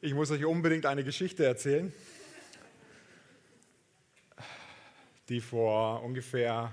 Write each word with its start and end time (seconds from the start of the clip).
Ich 0.00 0.14
muss 0.14 0.30
euch 0.30 0.44
unbedingt 0.44 0.86
eine 0.86 1.02
Geschichte 1.02 1.44
erzählen, 1.44 1.92
die 5.28 5.40
vor 5.40 6.04
ungefähr 6.04 6.72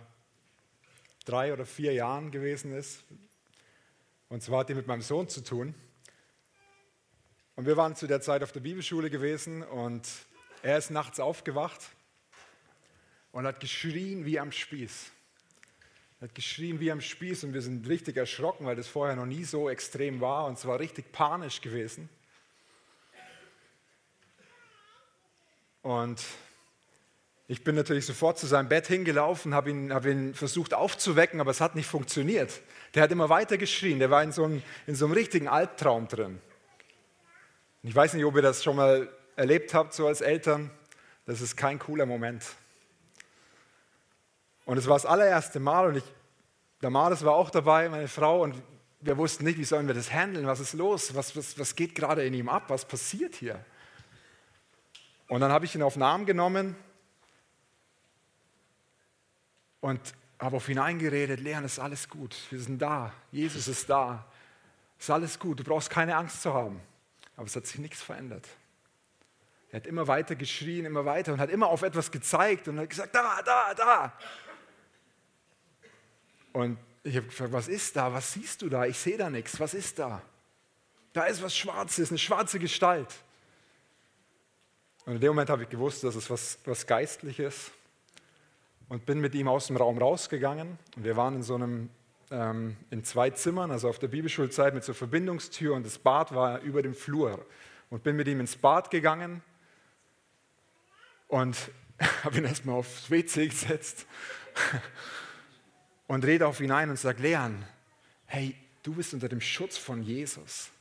drei 1.26 1.52
oder 1.52 1.66
vier 1.66 1.94
Jahren 1.94 2.30
gewesen 2.30 2.72
ist. 2.72 3.04
Und 4.30 4.44
zwar 4.44 4.60
hat 4.60 4.70
die 4.70 4.76
mit 4.76 4.86
meinem 4.86 5.02
Sohn 5.02 5.28
zu 5.28 5.42
tun. 5.42 5.74
Und 7.56 7.66
wir 7.66 7.76
waren 7.78 7.96
zu 7.96 8.06
der 8.06 8.22
Zeit 8.22 8.44
auf 8.44 8.52
der 8.52 8.60
Bibelschule 8.60 9.10
gewesen 9.10 9.64
und 9.64 10.08
er 10.62 10.78
ist 10.78 10.92
nachts 10.92 11.20
aufgewacht 11.20 11.82
und 13.32 13.48
hat 13.48 13.60
geschrien 13.60 14.24
wie 14.26 14.40
am 14.40 14.52
Spieß. 14.52 15.10
Er 16.20 16.28
hat 16.28 16.36
geschrien 16.36 16.80
wie 16.80 16.92
am 16.92 17.02
Spieß 17.02 17.44
und 17.46 17.56
wir 17.56 17.64
sind 17.64 17.88
richtig 17.88 18.18
erschrocken, 18.18 18.68
weil 18.68 18.76
das 18.76 18.88
vorher 18.88 19.16
noch 19.16 19.26
nie 19.26 19.46
so 19.46 19.68
extrem 19.68 20.22
war 20.22 20.46
und 20.46 20.60
es 20.60 20.68
war 20.68 20.80
richtig 20.80 21.12
panisch 21.12 21.62
gewesen. 21.62 22.08
Und 25.86 26.20
ich 27.48 27.64
bin 27.64 27.76
natürlich 27.76 28.08
sofort 28.08 28.40
zu 28.40 28.48
seinem 28.48 28.68
Bett 28.68 28.88
hingelaufen, 28.88 29.54
habe 29.54 29.70
ihn, 29.70 29.94
hab 29.94 30.08
ihn 30.08 30.34
versucht 30.34 30.74
aufzuwecken, 30.74 31.40
aber 31.40 31.52
es 31.52 31.62
hat 31.62 31.76
nicht 31.76 31.86
funktioniert. 31.86 32.60
Der 32.96 33.04
hat 33.04 33.12
immer 33.12 33.30
weiter 33.30 33.60
geschrien, 33.60 34.00
der 34.00 34.10
war 34.10 34.24
in 34.24 34.32
so 34.32 34.46
einem, 34.46 34.64
in 34.88 34.96
so 34.96 35.06
einem 35.06 35.14
richtigen 35.14 35.48
Albtraum 35.48 36.08
drin. 36.08 36.42
Und 37.84 37.90
ich 37.90 37.96
weiß 37.96 38.16
nicht, 38.16 38.26
ob 38.26 38.36
ihr 38.36 38.42
das 38.42 38.64
schon 38.64 38.78
mal 38.78 39.08
erlebt 39.36 39.76
habt, 39.76 39.94
so 39.94 40.08
als 40.08 40.22
Eltern. 40.22 40.72
Das 41.28 41.40
ist 41.40 41.56
kein 41.56 41.78
cooler 41.78 42.08
Moment. 42.08 42.44
Und 44.66 44.80
es 44.80 44.88
war 44.88 44.96
das 44.96 45.06
allererste 45.06 45.60
Mal 45.60 45.90
und 45.90 45.98
ich, 45.98 46.04
der 46.82 46.90
Maris 46.90 47.24
war 47.24 47.36
auch 47.36 47.52
dabei, 47.52 47.90
meine 47.90 48.08
Frau, 48.08 48.42
und 48.42 48.56
wir 49.02 49.18
wussten 49.18 49.44
nicht, 49.44 49.60
wie 49.60 49.66
sollen 49.66 49.86
wir 49.86 49.94
das 49.94 50.12
handeln, 50.12 50.48
was 50.48 50.60
ist 50.60 50.74
los, 50.74 51.14
was, 51.14 51.36
was, 51.36 51.60
was 51.60 51.76
geht 51.76 51.94
gerade 51.94 52.26
in 52.26 52.34
ihm 52.34 52.50
ab, 52.50 52.64
was 52.70 52.86
passiert 52.86 53.36
hier. 53.36 53.64
Und 55.28 55.42
dann 55.42 55.52
habe 55.52 55.66
ich 55.66 55.76
ihn 55.76 55.82
auf 55.82 55.94
den 55.94 56.04
Arm 56.04 56.26
genommen 56.26 56.76
und 59.82 60.00
habe 60.40 60.58
auf 60.58 60.70
ihn 60.70 60.80
eingeredet, 60.80 61.40
Leon, 61.40 61.64
ist 61.64 61.80
alles 61.80 62.10
gut, 62.10 62.36
wir 62.50 62.60
sind 62.60 62.82
da, 62.82 63.14
Jesus 63.32 63.68
ist 63.68 63.90
da, 63.90 64.26
ist 65.00 65.10
alles 65.10 65.40
gut, 65.40 65.60
du 65.60 65.64
brauchst 65.64 65.90
keine 65.90 66.16
Angst 66.16 66.42
zu 66.42 66.54
haben. 66.54 66.82
Aber 67.36 67.48
es 67.48 67.56
hat 67.56 67.66
sich 67.66 67.80
nichts 67.80 68.02
verändert. 68.02 68.48
Er 69.72 69.78
hat 69.78 69.88
immer 69.88 70.08
weiter 70.08 70.36
geschrien, 70.36 70.86
immer 70.86 71.06
weiter 71.06 71.34
und 71.34 71.40
hat 71.40 71.50
immer 71.50 71.68
auf 71.68 71.82
etwas 71.82 72.12
gezeigt 72.12 72.68
und 72.68 72.80
hat 72.80 72.90
gesagt, 72.90 73.14
da, 73.14 73.42
da, 73.44 73.74
da. 73.74 74.14
Und 76.54 76.78
ich 77.04 77.16
habe 77.18 77.28
gefragt, 77.28 77.52
was 77.52 77.68
ist 77.68 77.96
da? 77.96 78.14
Was 78.14 78.32
siehst 78.34 78.62
du 78.62 78.70
da? 78.70 78.86
Ich 78.86 78.98
sehe 78.98 79.18
da 79.18 79.30
nichts. 79.30 79.60
Was 79.60 79.74
ist 79.74 80.00
da? 80.00 80.22
Da 81.12 81.26
ist 81.26 81.42
was 81.42 81.56
Schwarzes, 81.56 82.10
eine 82.10 82.18
schwarze 82.18 82.58
Gestalt. 82.60 83.14
Und 85.06 85.14
in 85.14 85.22
dem 85.22 85.30
Moment 85.30 85.50
habe 85.50 85.64
ich 85.64 85.70
gewusst, 85.70 86.04
dass 86.04 86.16
es 86.16 86.30
was, 86.30 86.58
was 86.66 86.88
Geistliches 86.88 87.72
und 88.90 89.06
bin 89.06 89.20
mit 89.20 89.36
ihm 89.36 89.48
aus 89.48 89.68
dem 89.68 89.78
Raum 89.78 89.98
rausgegangen. 89.98 90.80
Und 90.96 91.04
wir 91.04 91.16
waren 91.16 91.36
in 91.36 91.44
so 91.44 91.56
einem, 91.56 91.90
ähm, 92.32 92.76
in 92.90 93.04
zwei 93.04 93.30
Zimmern, 93.30 93.72
also 93.72 93.88
auf 93.88 94.00
der 94.00 94.08
Bibelschulzeit 94.08 94.74
mit 94.74 94.84
so 94.84 94.92
einer 94.92 94.98
Verbindungstür 94.98 95.76
und 95.76 95.86
das 95.86 96.00
Bad 96.00 96.34
war 96.34 96.60
über 96.62 96.82
dem 96.82 96.96
Flur. 96.96 97.46
Und 97.92 98.04
bin 98.04 98.16
mit 98.16 98.28
ihm 98.28 98.40
ins 98.40 98.56
Bad 98.56 98.90
gegangen 98.90 99.44
und 101.28 101.56
habe 102.24 102.38
ihn 102.38 102.46
erstmal 102.46 102.78
aufs 102.78 103.10
WC 103.10 103.48
gesetzt 103.48 104.08
und 106.08 106.26
rede 106.26 106.48
auf 106.48 106.60
ihn 106.62 106.72
ein 106.72 106.90
und 106.90 106.98
sage, 106.98 107.22
Leon, 107.22 107.64
hey, 108.26 108.56
du 108.82 108.94
bist 108.94 109.14
unter 109.14 109.30
dem 109.30 109.42
Schutz 109.42 109.78
von 109.78 110.02
Jesus. 110.02 110.72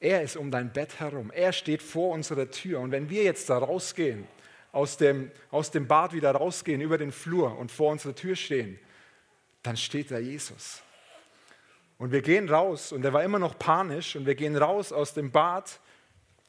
Er 0.00 0.22
ist 0.22 0.36
um 0.36 0.50
dein 0.50 0.72
Bett 0.72 0.98
herum. 0.98 1.30
Er 1.30 1.52
steht 1.52 1.82
vor 1.82 2.14
unserer 2.14 2.50
Tür. 2.50 2.80
Und 2.80 2.90
wenn 2.90 3.10
wir 3.10 3.22
jetzt 3.22 3.50
da 3.50 3.58
rausgehen, 3.58 4.26
aus 4.72 4.96
dem, 4.96 5.30
aus 5.50 5.70
dem 5.70 5.86
Bad 5.86 6.12
wieder 6.12 6.32
rausgehen, 6.32 6.80
über 6.80 6.96
den 6.96 7.12
Flur 7.12 7.58
und 7.58 7.70
vor 7.70 7.90
unserer 7.90 8.14
Tür 8.14 8.34
stehen, 8.34 8.78
dann 9.62 9.76
steht 9.76 10.10
da 10.10 10.18
Jesus. 10.18 10.82
Und 11.98 12.12
wir 12.12 12.22
gehen 12.22 12.48
raus 12.48 12.92
und 12.92 13.04
er 13.04 13.12
war 13.12 13.22
immer 13.22 13.38
noch 13.38 13.58
panisch 13.58 14.16
und 14.16 14.24
wir 14.24 14.34
gehen 14.34 14.56
raus 14.56 14.90
aus 14.90 15.12
dem 15.12 15.30
Bad, 15.30 15.80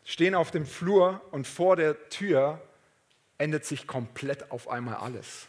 stehen 0.05 0.33
auf 0.33 0.51
dem 0.51 0.65
Flur 0.65 1.19
und 1.31 1.45
vor 1.45 1.75
der 1.75 2.09
Tür 2.09 2.61
ändert 3.37 3.65
sich 3.65 3.85
komplett 3.85 4.49
auf 4.51 4.69
einmal 4.69 4.95
alles. 4.95 5.47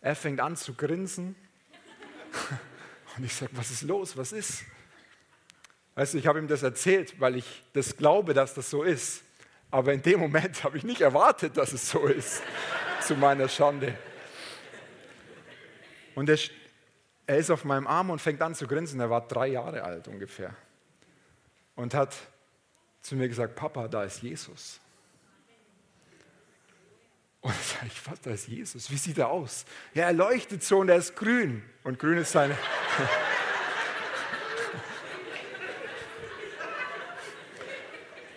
Er 0.00 0.16
fängt 0.16 0.40
an 0.40 0.56
zu 0.56 0.72
grinsen 0.72 1.36
und 3.18 3.24
ich 3.24 3.34
sage, 3.34 3.52
was 3.54 3.70
ist 3.70 3.82
los, 3.82 4.16
was 4.16 4.32
ist? 4.32 4.64
Weißt 5.94 6.14
du, 6.14 6.18
ich 6.18 6.26
habe 6.26 6.38
ihm 6.38 6.48
das 6.48 6.62
erzählt, 6.62 7.20
weil 7.20 7.36
ich 7.36 7.64
das 7.74 7.96
glaube, 7.96 8.32
dass 8.32 8.54
das 8.54 8.70
so 8.70 8.82
ist. 8.82 9.22
Aber 9.70 9.92
in 9.92 10.02
dem 10.02 10.20
Moment 10.20 10.64
habe 10.64 10.76
ich 10.76 10.84
nicht 10.84 11.00
erwartet, 11.00 11.56
dass 11.56 11.72
es 11.72 11.88
so 11.88 12.06
ist, 12.06 12.42
zu 13.00 13.14
meiner 13.14 13.48
Schande. 13.48 13.96
Und 16.14 16.28
er, 16.28 16.38
er 17.26 17.38
ist 17.38 17.50
auf 17.50 17.64
meinem 17.64 17.86
Arm 17.86 18.10
und 18.10 18.20
fängt 18.20 18.40
an 18.42 18.54
zu 18.54 18.66
grinsen. 18.66 19.00
Er 19.00 19.10
war 19.10 19.26
drei 19.26 19.48
Jahre 19.48 19.82
alt 19.82 20.08
ungefähr. 20.08 20.54
Und 21.74 21.94
hat 21.94 22.14
zu 23.00 23.16
mir 23.16 23.28
gesagt, 23.28 23.54
Papa, 23.56 23.88
da 23.88 24.04
ist 24.04 24.22
Jesus. 24.22 24.78
Und 27.40 27.52
dann 27.52 27.62
sage 27.62 27.86
ich, 27.88 28.10
was, 28.10 28.20
da 28.20 28.30
ist 28.30 28.46
Jesus. 28.46 28.90
Wie 28.90 28.96
sieht 28.96 29.18
er 29.18 29.28
aus? 29.28 29.64
Ja, 29.94 30.04
er 30.04 30.12
leuchtet 30.12 30.62
so 30.62 30.78
und 30.78 30.88
er 30.88 30.96
ist 30.96 31.16
grün. 31.16 31.62
Und 31.82 31.98
grün 31.98 32.18
ist 32.18 32.32
seine... 32.32 32.56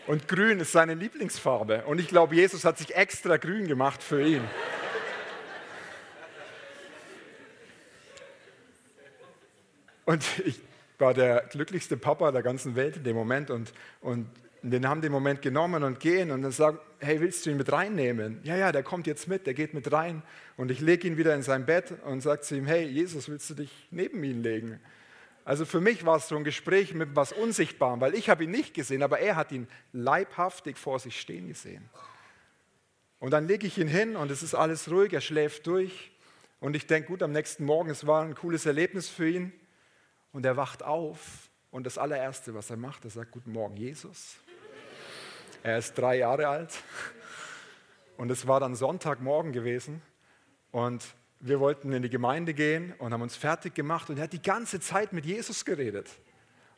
Und 0.07 0.27
grün 0.27 0.59
ist 0.59 0.71
seine 0.71 0.93
Lieblingsfarbe. 0.93 1.83
Und 1.85 1.99
ich 1.99 2.07
glaube, 2.07 2.35
Jesus 2.35 2.63
hat 2.63 2.77
sich 2.77 2.95
extra 2.95 3.37
grün 3.37 3.67
gemacht 3.67 4.03
für 4.03 4.21
ihn. 4.21 4.43
Und 10.05 10.23
ich 10.45 10.59
war 10.99 11.15
der 11.15 11.47
glücklichste 11.49 11.97
Papa 11.97 12.31
der 12.31 12.43
ganzen 12.43 12.75
Welt 12.75 12.97
in 12.97 13.03
dem 13.03 13.15
Moment. 13.15 13.49
Und, 13.49 13.73
und 14.01 14.27
wir 14.61 14.81
haben 14.87 15.01
den 15.01 15.11
Moment 15.11 15.41
genommen 15.41 15.83
und 15.83 15.99
gehen 15.99 16.29
und 16.29 16.43
dann 16.43 16.51
sagen, 16.51 16.77
hey, 16.99 17.19
willst 17.19 17.45
du 17.45 17.49
ihn 17.49 17.57
mit 17.57 17.71
reinnehmen? 17.71 18.39
Ja, 18.43 18.55
ja, 18.55 18.71
der 18.71 18.83
kommt 18.83 19.07
jetzt 19.07 19.27
mit, 19.27 19.47
der 19.47 19.55
geht 19.55 19.73
mit 19.73 19.91
rein. 19.91 20.21
Und 20.55 20.69
ich 20.69 20.79
lege 20.81 21.07
ihn 21.07 21.17
wieder 21.17 21.33
in 21.33 21.41
sein 21.41 21.65
Bett 21.65 21.93
und 22.05 22.21
sage 22.21 22.41
zu 22.41 22.55
ihm, 22.55 22.67
hey, 22.67 22.85
Jesus, 22.85 23.27
willst 23.27 23.49
du 23.49 23.55
dich 23.55 23.87
neben 23.89 24.23
ihn 24.23 24.43
legen? 24.43 24.79
Also 25.45 25.63
für 25.63 25.79
mich 25.79 26.05
war 26.05 26.17
es 26.17 26.27
so 26.27 26.35
ein 26.35 26.43
Gespräch 26.43 26.95
mit 26.95 27.15
was 27.15 27.31
Unsichtbarem, 27.31 28.01
weil 28.01 28.15
ich 28.15 28.29
habe 28.29 28.43
ihn 28.43 28.51
nicht 28.51 28.73
gesehen, 28.73 29.03
aber 29.03 29.19
er 29.19 29.35
hat 29.35 29.51
ihn 29.51 29.67
leibhaftig 29.93 30.75
vor 30.77 30.99
sich 30.99 31.21
stehen 31.21 31.47
gesehen. 31.47 31.87
Und 33.19 33.31
dann 33.31 33.47
lege 33.47 33.67
ich 33.67 33.77
ihn 33.77 33.87
hin 33.87 34.15
und 34.15 34.31
es 34.31 34.41
ist 34.41 34.55
alles 34.55 34.89
ruhig, 34.89 35.13
er 35.13 35.21
schläft 35.21 35.67
durch. 35.67 36.11
Und 36.59 36.75
ich 36.75 36.87
denke, 36.87 37.09
gut, 37.09 37.21
am 37.21 37.31
nächsten 37.31 37.63
Morgen, 37.63 37.91
es 37.91 38.07
war 38.07 38.23
ein 38.23 38.33
cooles 38.33 38.65
Erlebnis 38.65 39.07
für 39.07 39.29
ihn. 39.29 39.53
Und 40.31 40.45
er 40.47 40.57
wacht 40.57 40.81
auf 40.81 41.19
und 41.69 41.85
das 41.85 41.99
allererste, 41.99 42.55
was 42.55 42.71
er 42.71 42.77
macht, 42.77 43.05
er 43.05 43.11
sagt, 43.11 43.31
guten 43.31 43.51
Morgen, 43.51 43.77
Jesus. 43.77 44.37
Er 45.61 45.77
ist 45.77 45.93
drei 45.93 46.17
Jahre 46.17 46.47
alt. 46.47 46.73
Und 48.17 48.31
es 48.31 48.47
war 48.47 48.59
dann 48.59 48.75
Sonntagmorgen 48.75 49.51
gewesen. 49.51 50.01
Und 50.71 51.05
wir 51.39 51.59
wollten 51.59 51.91
in 51.93 52.01
die 52.01 52.09
Gemeinde 52.09 52.53
gehen 52.53 52.93
und 52.97 53.13
haben 53.13 53.21
uns 53.21 53.35
fertig 53.35 53.75
gemacht 53.75 54.09
und 54.09 54.17
er 54.17 54.23
hat 54.23 54.33
die 54.33 54.41
ganze 54.41 54.79
Zeit 54.79 55.13
mit 55.13 55.25
Jesus 55.25 55.65
geredet. 55.65 56.09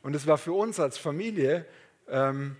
Und 0.01 0.16
es 0.16 0.28
war 0.28 0.38
für 0.38 0.53
uns 0.53 0.79
als 0.79 0.97
Familie 0.97 1.66
ähm, 2.07 2.56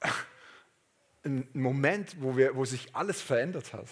ein 1.24 1.48
Moment, 1.52 2.16
wo, 2.20 2.36
wir, 2.36 2.56
wo 2.56 2.64
sich 2.64 2.94
alles 2.94 3.20
verändert 3.20 3.72
hat. 3.72 3.88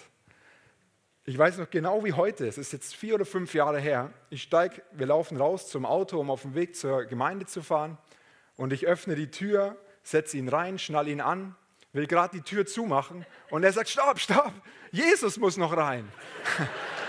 Ich 1.25 1.39
weiß 1.39 1.59
noch 1.59 1.71
genau 1.71 2.05
wie 2.05 2.15
heute, 2.15 2.47
es 2.47 2.59
ist 2.59 2.73
jetzt 2.73 2.97
vier 2.97 3.15
oder 3.15 3.25
fünf 3.25 3.55
Jahre 3.55 3.79
her. 3.79 4.13
Ich 4.29 4.43
steige, 4.43 4.83
wir 4.93 5.07
laufen 5.07 5.37
raus 5.37 5.69
zum 5.69 5.87
Auto, 5.87 6.19
um 6.19 6.31
auf 6.31 6.43
dem 6.43 6.55
Weg 6.55 6.75
zur 6.75 7.05
Gemeinde 7.05 7.47
zu 7.47 7.63
fahren. 7.63 7.97
Und 8.57 8.73
ich 8.73 8.87
öffne 8.87 9.15
die 9.15 9.31
Tür, 9.31 9.77
setze 10.03 10.37
ihn 10.37 10.49
rein, 10.49 10.81
schnall 10.81 11.07
ihn 11.07 11.21
an, 11.21 11.55
will 11.93 12.09
gerade 12.09 12.37
die 12.37 12.43
Tür 12.43 12.67
zumachen. 12.67 13.25
Und 13.51 13.63
er 13.63 13.73
sagt: 13.73 13.89
Stopp, 13.89 14.19
stopp, 14.19 14.53
Jesus 14.91 15.39
muss 15.39 15.57
noch 15.57 15.77
rein. 15.77 16.11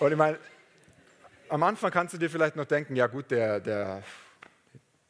Und 0.00 0.12
ich 0.12 0.18
meine, 0.18 0.38
am 1.48 1.62
Anfang 1.64 1.90
kannst 1.90 2.14
du 2.14 2.18
dir 2.18 2.30
vielleicht 2.30 2.54
noch 2.54 2.66
denken, 2.66 2.94
ja 2.94 3.08
gut, 3.08 3.30
der, 3.30 3.58
der, 3.58 4.02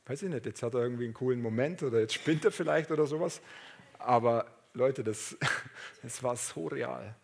weiß 0.06 0.22
ich 0.22 0.30
nicht, 0.30 0.46
jetzt 0.46 0.62
hat 0.62 0.74
er 0.74 0.80
irgendwie 0.80 1.04
einen 1.04 1.14
coolen 1.14 1.42
Moment 1.42 1.82
oder 1.82 2.00
jetzt 2.00 2.14
spinnt 2.14 2.44
er 2.44 2.52
vielleicht 2.52 2.90
oder 2.90 3.06
sowas. 3.06 3.42
Aber 3.98 4.46
Leute, 4.72 5.04
das, 5.04 5.36
das 6.02 6.22
war 6.22 6.36
so 6.36 6.68
real. 6.68 7.14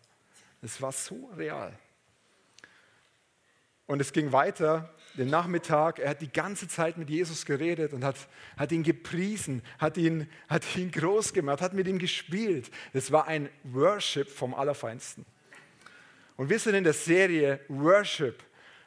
Es 0.61 0.79
war 0.81 0.91
so 0.91 1.31
real. 1.35 1.77
Und 3.87 3.99
es 3.99 4.13
ging 4.13 4.31
weiter, 4.31 4.93
den 5.15 5.29
Nachmittag, 5.29 5.99
er 5.99 6.11
hat 6.11 6.21
die 6.21 6.31
ganze 6.31 6.67
Zeit 6.67 6.97
mit 6.97 7.09
Jesus 7.09 7.45
geredet 7.45 7.93
und 7.93 8.03
hat, 8.03 8.15
hat 8.57 8.71
ihn 8.71 8.83
gepriesen, 8.83 9.63
hat 9.79 9.97
ihn, 9.97 10.29
hat 10.49 10.63
ihn 10.75 10.91
groß 10.91 11.33
gemacht, 11.33 11.61
hat 11.61 11.73
mit 11.73 11.87
ihm 11.87 11.99
gespielt. 11.99 12.69
Es 12.93 13.11
war 13.11 13.27
ein 13.27 13.49
Worship 13.63 14.29
vom 14.29 14.53
Allerfeinsten. 14.53 15.25
Und 16.37 16.49
wir 16.49 16.59
sind 16.59 16.75
in 16.75 16.83
der 16.83 16.93
Serie 16.93 17.59
Worship, 17.67 18.43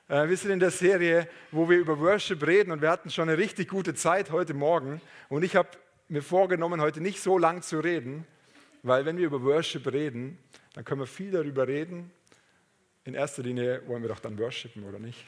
Äh, 0.09 0.29
wir 0.29 0.37
sind 0.37 0.51
in 0.51 0.61
der 0.61 0.71
Serie, 0.71 1.29
wo 1.51 1.69
wir 1.69 1.79
über 1.79 1.99
Worship 2.01 2.47
reden 2.47 2.73
und 2.73 2.81
wir 2.81 2.91
hatten 2.91 3.11
schon 3.11 3.29
eine 3.29 3.37
richtig 3.37 3.69
gute 3.69 3.95
Zeit 3.95 4.31
heute 4.31 4.55
Morgen. 4.55 5.01
Und 5.29 5.43
ich 5.43 5.55
habe 5.55 5.69
mir 6.09 6.23
vorgenommen, 6.23 6.81
heute 6.81 7.03
nicht 7.03 7.21
so 7.21 7.37
lang 7.37 7.61
zu 7.61 7.81
reden, 7.81 8.27
weil 8.83 9.05
wenn 9.05 9.19
wir 9.19 9.27
über 9.27 9.43
Worship 9.43 9.87
reden, 9.93 10.39
dann 10.73 10.85
können 10.85 11.03
wir 11.03 11.07
viel 11.07 11.31
darüber 11.31 11.69
reden. 11.69 12.11
In 13.05 13.15
erster 13.15 13.43
Linie 13.43 13.83
wollen 13.87 14.03
wir 14.03 14.09
doch 14.09 14.21
dann 14.21 14.39
worshipen, 14.39 14.85
oder 14.85 14.99
nicht? 14.99 15.27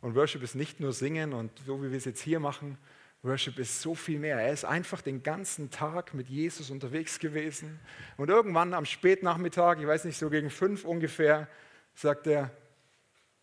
Und 0.00 0.14
Worship 0.14 0.42
ist 0.42 0.54
nicht 0.54 0.80
nur 0.80 0.92
singen 0.94 1.34
und 1.34 1.50
so 1.66 1.82
wie 1.82 1.90
wir 1.90 1.98
es 1.98 2.06
jetzt 2.06 2.22
hier 2.22 2.40
machen, 2.40 2.78
Worship 3.26 3.58
ist 3.58 3.82
so 3.82 3.94
viel 3.94 4.18
mehr. 4.18 4.38
Er 4.40 4.52
ist 4.52 4.64
einfach 4.64 5.02
den 5.02 5.22
ganzen 5.22 5.70
Tag 5.70 6.14
mit 6.14 6.28
Jesus 6.28 6.70
unterwegs 6.70 7.18
gewesen. 7.18 7.78
Und 8.16 8.30
irgendwann 8.30 8.72
am 8.72 8.86
Spätnachmittag, 8.86 9.78
ich 9.80 9.86
weiß 9.86 10.04
nicht, 10.04 10.16
so 10.16 10.30
gegen 10.30 10.48
fünf 10.48 10.84
ungefähr, 10.84 11.48
sagt 11.94 12.26
er, 12.26 12.50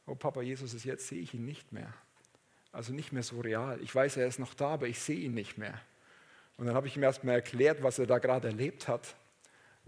oh 0.08 0.16
Papa, 0.16 0.42
Jesus 0.42 0.74
ist 0.74 0.86
jetzt, 0.86 1.08
sehe 1.08 1.22
ich 1.22 1.34
ihn 1.34 1.46
nicht 1.46 1.72
mehr. 1.72 1.94
Also 2.72 2.94
nicht 2.94 3.12
mehr 3.12 3.24
so 3.24 3.40
real. 3.42 3.80
Ich 3.82 3.94
weiß, 3.94 4.18
er 4.18 4.28
ist 4.28 4.40
noch 4.40 4.54
da, 4.54 4.70
aber 4.70 4.88
ich 4.88 5.00
sehe 5.00 5.20
ihn 5.20 5.34
nicht 5.34 5.58
mehr. 5.58 5.80
Und 6.58 6.66
dann 6.66 6.76
habe 6.76 6.88
ich 6.88 6.96
ihm 6.96 7.04
erstmal 7.04 7.36
erklärt, 7.36 7.84
was 7.84 8.00
er 8.00 8.08
da 8.08 8.20
gerade 8.20 8.48
erlebt 8.48 8.88
hat. 8.88 9.16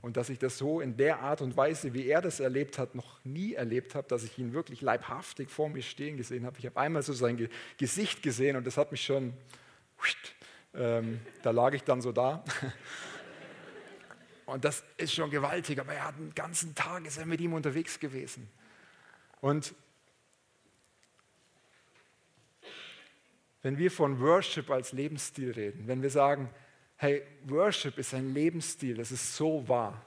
Und 0.01 0.17
dass 0.17 0.29
ich 0.29 0.37
das 0.37 0.57
so 0.57 0.81
in 0.81 0.97
der 0.97 1.21
Art 1.21 1.41
und 1.41 1.57
Weise, 1.57 1.93
wie 1.93 2.07
er 2.07 2.21
das 2.21 2.39
erlebt 2.39 2.77
hat, 2.77 2.93
noch 2.93 3.23
nie 3.23 3.53
erlebt 3.53 3.95
habe, 3.95 4.07
dass 4.07 4.23
ich 4.23 4.37
ihn 4.37 4.53
wirklich 4.53 4.81
leibhaftig 4.81 5.49
vor 5.49 5.69
mir 5.69 5.81
stehen 5.81 6.17
gesehen 6.17 6.45
habe. 6.45 6.59
Ich 6.59 6.65
habe 6.65 6.79
einmal 6.79 7.01
so 7.01 7.13
sein 7.13 7.49
Gesicht 7.77 8.21
gesehen 8.21 8.55
und 8.55 8.67
das 8.67 8.77
hat 8.77 8.91
mich 8.91 9.03
schon 9.03 9.33
ähm, 10.73 11.19
da 11.41 11.51
lag 11.51 11.73
ich 11.73 11.83
dann 11.83 12.01
so 12.01 12.11
da. 12.11 12.43
Und 14.45 14.63
das 14.63 14.83
ist 14.97 15.13
schon 15.13 15.31
gewaltig, 15.31 15.79
aber 15.79 15.93
er 15.93 16.05
hat 16.05 16.17
den 16.17 16.35
ganzen 16.35 16.75
Tag 16.75 17.05
ist 17.05 17.17
er 17.17 17.25
mit 17.25 17.41
ihm 17.41 17.53
unterwegs 17.53 17.99
gewesen. 17.99 18.47
Und 19.41 19.73
wenn 23.63 23.77
wir 23.77 23.89
von 23.89 24.19
Worship 24.19 24.69
als 24.69 24.91
Lebensstil 24.91 25.51
reden, 25.51 25.87
wenn 25.87 26.03
wir 26.03 26.11
sagen, 26.11 26.49
hey, 26.97 27.23
Worship 27.45 27.97
ist 27.97 28.13
ein 28.13 28.33
Lebensstil, 28.33 28.95
das 28.97 29.11
ist 29.11 29.35
so 29.35 29.67
wahr. 29.67 30.05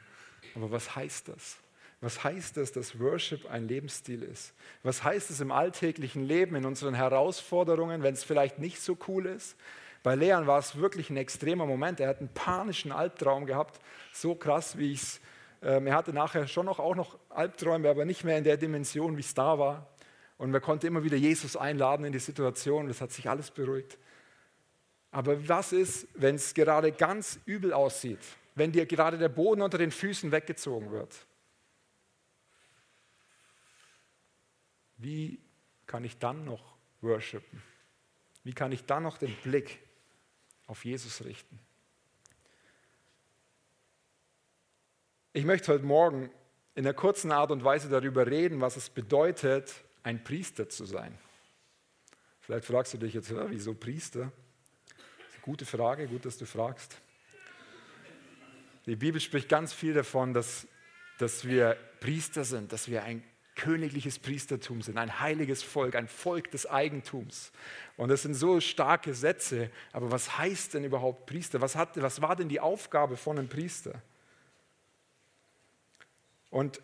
Aber 0.54 0.70
was 0.70 0.96
heißt 0.96 1.28
das? 1.28 1.58
Was 2.04 2.22
heißt 2.22 2.58
es, 2.58 2.70
dass 2.70 3.00
Worship 3.00 3.50
ein 3.50 3.66
Lebensstil 3.66 4.22
ist? 4.22 4.52
Was 4.82 5.02
heißt 5.02 5.30
es 5.30 5.40
im 5.40 5.50
alltäglichen 5.50 6.22
Leben, 6.22 6.54
in 6.54 6.66
unseren 6.66 6.92
Herausforderungen, 6.92 8.02
wenn 8.02 8.12
es 8.12 8.22
vielleicht 8.22 8.58
nicht 8.58 8.82
so 8.82 8.98
cool 9.08 9.24
ist? 9.24 9.56
Bei 10.02 10.14
Leon 10.14 10.46
war 10.46 10.58
es 10.58 10.76
wirklich 10.76 11.08
ein 11.08 11.16
extremer 11.16 11.64
Moment. 11.64 12.00
Er 12.00 12.10
hat 12.10 12.18
einen 12.18 12.28
panischen 12.28 12.92
Albtraum 12.92 13.46
gehabt, 13.46 13.80
so 14.12 14.34
krass, 14.34 14.76
wie 14.76 14.92
ich 14.92 15.02
es. 15.02 15.20
Ähm, 15.62 15.86
er 15.86 15.94
hatte 15.94 16.12
nachher 16.12 16.46
schon 16.46 16.66
noch, 16.66 16.78
auch 16.78 16.94
noch 16.94 17.18
Albträume, 17.30 17.88
aber 17.88 18.04
nicht 18.04 18.22
mehr 18.22 18.36
in 18.36 18.44
der 18.44 18.58
Dimension, 18.58 19.16
wie 19.16 19.22
es 19.22 19.32
da 19.32 19.58
war. 19.58 19.88
Und 20.36 20.50
man 20.50 20.60
konnte 20.60 20.86
immer 20.86 21.04
wieder 21.04 21.16
Jesus 21.16 21.56
einladen 21.56 22.04
in 22.04 22.12
die 22.12 22.18
Situation. 22.18 22.86
Das 22.86 23.00
hat 23.00 23.12
sich 23.12 23.30
alles 23.30 23.50
beruhigt. 23.50 23.96
Aber 25.10 25.48
was 25.48 25.72
ist, 25.72 26.06
wenn 26.12 26.34
es 26.34 26.52
gerade 26.52 26.92
ganz 26.92 27.40
übel 27.46 27.72
aussieht? 27.72 28.20
Wenn 28.54 28.72
dir 28.72 28.84
gerade 28.84 29.16
der 29.16 29.30
Boden 29.30 29.62
unter 29.62 29.78
den 29.78 29.90
Füßen 29.90 30.30
weggezogen 30.32 30.90
wird? 30.90 31.26
Wie 35.04 35.38
kann 35.86 36.02
ich 36.04 36.18
dann 36.18 36.44
noch 36.44 36.76
worshipen? 37.00 37.62
Wie 38.42 38.52
kann 38.52 38.72
ich 38.72 38.84
dann 38.84 39.04
noch 39.04 39.18
den 39.18 39.34
Blick 39.42 39.78
auf 40.66 40.84
Jesus 40.84 41.24
richten? 41.24 41.58
Ich 45.32 45.44
möchte 45.44 45.72
heute 45.72 45.84
Morgen 45.84 46.30
in 46.74 46.84
einer 46.84 46.94
kurzen 46.94 47.32
Art 47.32 47.50
und 47.50 47.62
Weise 47.64 47.88
darüber 47.88 48.26
reden, 48.26 48.60
was 48.60 48.76
es 48.76 48.90
bedeutet, 48.90 49.72
ein 50.02 50.24
Priester 50.24 50.68
zu 50.68 50.84
sein. 50.84 51.16
Vielleicht 52.40 52.66
fragst 52.66 52.94
du 52.94 52.98
dich 52.98 53.14
jetzt, 53.14 53.32
wieso 53.50 53.74
Priester? 53.74 54.32
gute 55.44 55.66
Frage, 55.66 56.08
gut, 56.08 56.24
dass 56.24 56.38
du 56.38 56.46
fragst. 56.46 56.98
Die 58.86 58.96
Bibel 58.96 59.20
spricht 59.20 59.46
ganz 59.46 59.74
viel 59.74 59.92
davon, 59.92 60.32
dass, 60.32 60.66
dass 61.18 61.44
wir 61.44 61.76
Priester 62.00 62.44
sind, 62.44 62.72
dass 62.72 62.88
wir 62.88 63.02
ein 63.04 63.22
königliches 63.54 64.18
Priestertum 64.18 64.82
sind, 64.82 64.98
ein 64.98 65.20
heiliges 65.20 65.62
Volk, 65.62 65.94
ein 65.94 66.08
Volk 66.08 66.50
des 66.50 66.68
Eigentums. 66.68 67.52
Und 67.96 68.08
das 68.08 68.22
sind 68.22 68.34
so 68.34 68.60
starke 68.60 69.14
Sätze, 69.14 69.70
aber 69.92 70.10
was 70.10 70.38
heißt 70.38 70.74
denn 70.74 70.84
überhaupt 70.84 71.26
Priester? 71.26 71.60
Was, 71.60 71.76
hat, 71.76 72.00
was 72.00 72.20
war 72.20 72.36
denn 72.36 72.48
die 72.48 72.60
Aufgabe 72.60 73.16
von 73.16 73.38
einem 73.38 73.48
Priester? 73.48 74.02
Und 76.50 76.80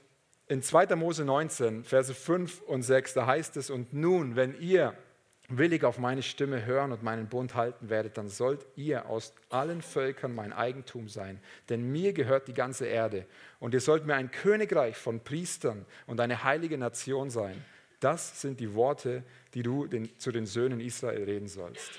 in 0.46 0.62
2. 0.62 0.96
Mose 0.96 1.24
19, 1.24 1.84
Verse 1.84 2.12
5 2.12 2.62
und 2.62 2.82
6, 2.82 3.14
da 3.14 3.26
heißt 3.26 3.56
es, 3.56 3.70
und 3.70 3.92
nun, 3.92 4.34
wenn 4.36 4.60
ihr 4.60 4.96
willig 5.58 5.84
auf 5.84 5.98
meine 5.98 6.22
Stimme 6.22 6.64
hören 6.64 6.92
und 6.92 7.02
meinen 7.02 7.28
Bund 7.28 7.54
halten 7.54 7.90
werdet, 7.90 8.16
dann 8.16 8.28
sollt 8.28 8.66
ihr 8.76 9.06
aus 9.06 9.34
allen 9.48 9.82
Völkern 9.82 10.34
mein 10.34 10.52
Eigentum 10.52 11.08
sein. 11.08 11.40
Denn 11.68 11.90
mir 11.90 12.12
gehört 12.12 12.48
die 12.48 12.54
ganze 12.54 12.86
Erde. 12.86 13.26
Und 13.58 13.74
ihr 13.74 13.80
sollt 13.80 14.06
mir 14.06 14.14
ein 14.14 14.30
Königreich 14.30 14.96
von 14.96 15.20
Priestern 15.20 15.84
und 16.06 16.20
eine 16.20 16.44
heilige 16.44 16.78
Nation 16.78 17.30
sein. 17.30 17.64
Das 18.00 18.40
sind 18.40 18.60
die 18.60 18.74
Worte, 18.74 19.22
die 19.54 19.62
du 19.62 19.86
den, 19.86 20.18
zu 20.18 20.32
den 20.32 20.46
Söhnen 20.46 20.80
Israel 20.80 21.24
reden 21.24 21.48
sollst. 21.48 21.90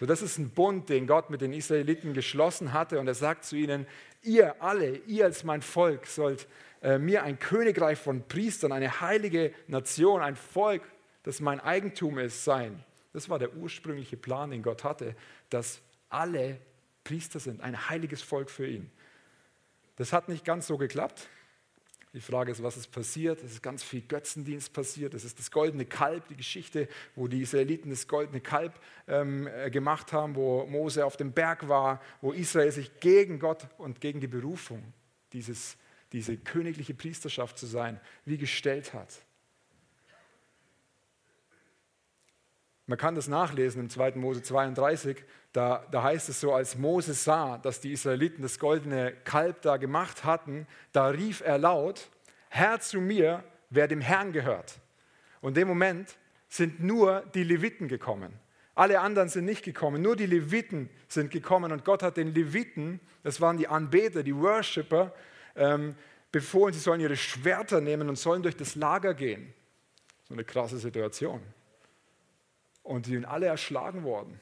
So, 0.00 0.06
das 0.06 0.22
ist 0.22 0.38
ein 0.38 0.50
Bund, 0.50 0.88
den 0.88 1.06
Gott 1.06 1.30
mit 1.30 1.40
den 1.40 1.52
Israeliten 1.52 2.14
geschlossen 2.14 2.72
hatte. 2.72 2.98
Und 2.98 3.06
er 3.06 3.14
sagt 3.14 3.44
zu 3.44 3.56
ihnen, 3.56 3.86
ihr 4.22 4.60
alle, 4.60 4.96
ihr 5.06 5.26
als 5.26 5.44
mein 5.44 5.62
Volk 5.62 6.06
sollt 6.06 6.48
äh, 6.82 6.98
mir 6.98 7.22
ein 7.22 7.38
Königreich 7.38 7.98
von 7.98 8.26
Priestern, 8.26 8.72
eine 8.72 9.00
heilige 9.00 9.52
Nation, 9.68 10.20
ein 10.20 10.36
Volk, 10.36 10.82
das 11.22 11.40
mein 11.40 11.60
Eigentum 11.60 12.18
ist, 12.18 12.44
sein. 12.44 12.84
Das 13.14 13.28
war 13.28 13.38
der 13.38 13.54
ursprüngliche 13.54 14.16
Plan, 14.16 14.50
den 14.50 14.62
Gott 14.62 14.84
hatte, 14.84 15.16
dass 15.48 15.80
alle 16.10 16.58
Priester 17.04 17.38
sind, 17.38 17.60
ein 17.60 17.88
heiliges 17.88 18.20
Volk 18.22 18.50
für 18.50 18.66
ihn. 18.66 18.90
Das 19.96 20.12
hat 20.12 20.28
nicht 20.28 20.44
ganz 20.44 20.66
so 20.66 20.76
geklappt. 20.76 21.28
Die 22.12 22.20
Frage 22.20 22.50
ist, 22.50 22.62
was 22.62 22.76
ist 22.76 22.88
passiert? 22.88 23.42
Es 23.42 23.52
ist 23.52 23.62
ganz 23.62 23.84
viel 23.84 24.00
Götzendienst 24.00 24.72
passiert. 24.72 25.14
Es 25.14 25.24
ist 25.24 25.38
das 25.38 25.50
goldene 25.50 25.84
Kalb, 25.84 26.26
die 26.28 26.36
Geschichte, 26.36 26.88
wo 27.14 27.28
die 27.28 27.42
Israeliten 27.42 27.90
das 27.90 28.08
goldene 28.08 28.40
Kalb 28.40 28.80
ähm, 29.06 29.46
äh, 29.46 29.70
gemacht 29.70 30.12
haben, 30.12 30.34
wo 30.34 30.66
Mose 30.66 31.04
auf 31.06 31.16
dem 31.16 31.32
Berg 31.32 31.68
war, 31.68 32.00
wo 32.20 32.32
Israel 32.32 32.72
sich 32.72 32.98
gegen 32.98 33.38
Gott 33.38 33.68
und 33.78 34.00
gegen 34.00 34.20
die 34.20 34.28
Berufung, 34.28 34.92
dieses, 35.32 35.76
diese 36.12 36.36
königliche 36.36 36.94
Priesterschaft 36.94 37.58
zu 37.58 37.66
sein, 37.66 38.00
wie 38.24 38.38
gestellt 38.38 38.92
hat. 38.92 39.23
Man 42.86 42.98
kann 42.98 43.14
das 43.14 43.28
nachlesen 43.28 43.80
im 43.82 43.90
2. 43.90 44.12
Mose 44.16 44.42
32. 44.42 45.24
Da, 45.52 45.86
da 45.90 46.02
heißt 46.02 46.28
es 46.28 46.40
so, 46.40 46.52
als 46.52 46.76
Mose 46.76 47.14
sah, 47.14 47.58
dass 47.58 47.80
die 47.80 47.92
Israeliten 47.92 48.42
das 48.42 48.58
goldene 48.58 49.12
Kalb 49.24 49.62
da 49.62 49.76
gemacht 49.76 50.24
hatten, 50.24 50.66
da 50.92 51.08
rief 51.08 51.40
er 51.40 51.58
laut, 51.58 52.10
Herr 52.48 52.80
zu 52.80 53.00
mir, 53.00 53.42
wer 53.70 53.88
dem 53.88 54.00
Herrn 54.00 54.32
gehört. 54.32 54.80
Und 55.40 55.50
in 55.50 55.54
dem 55.54 55.68
Moment 55.68 56.16
sind 56.48 56.82
nur 56.82 57.22
die 57.34 57.44
Leviten 57.44 57.88
gekommen. 57.88 58.32
Alle 58.74 59.00
anderen 59.00 59.28
sind 59.28 59.44
nicht 59.44 59.64
gekommen, 59.64 60.02
nur 60.02 60.16
die 60.16 60.26
Leviten 60.26 60.90
sind 61.08 61.30
gekommen. 61.30 61.72
Und 61.72 61.84
Gott 61.84 62.02
hat 62.02 62.16
den 62.16 62.34
Leviten, 62.34 63.00
das 63.22 63.40
waren 63.40 63.56
die 63.56 63.68
Anbeter, 63.68 64.22
die 64.22 64.34
Worshipper, 64.34 65.14
ähm, 65.54 65.94
befohlen, 66.32 66.74
sie 66.74 66.80
sollen 66.80 67.00
ihre 67.00 67.16
Schwerter 67.16 67.80
nehmen 67.80 68.08
und 68.08 68.16
sollen 68.16 68.42
durch 68.42 68.56
das 68.56 68.74
Lager 68.74 69.14
gehen. 69.14 69.54
So 70.28 70.34
eine 70.34 70.44
krasse 70.44 70.78
Situation. 70.78 71.40
Und 72.84 73.06
sie 73.06 73.12
sind 73.12 73.24
alle 73.24 73.46
erschlagen 73.46 74.04
worden. 74.04 74.38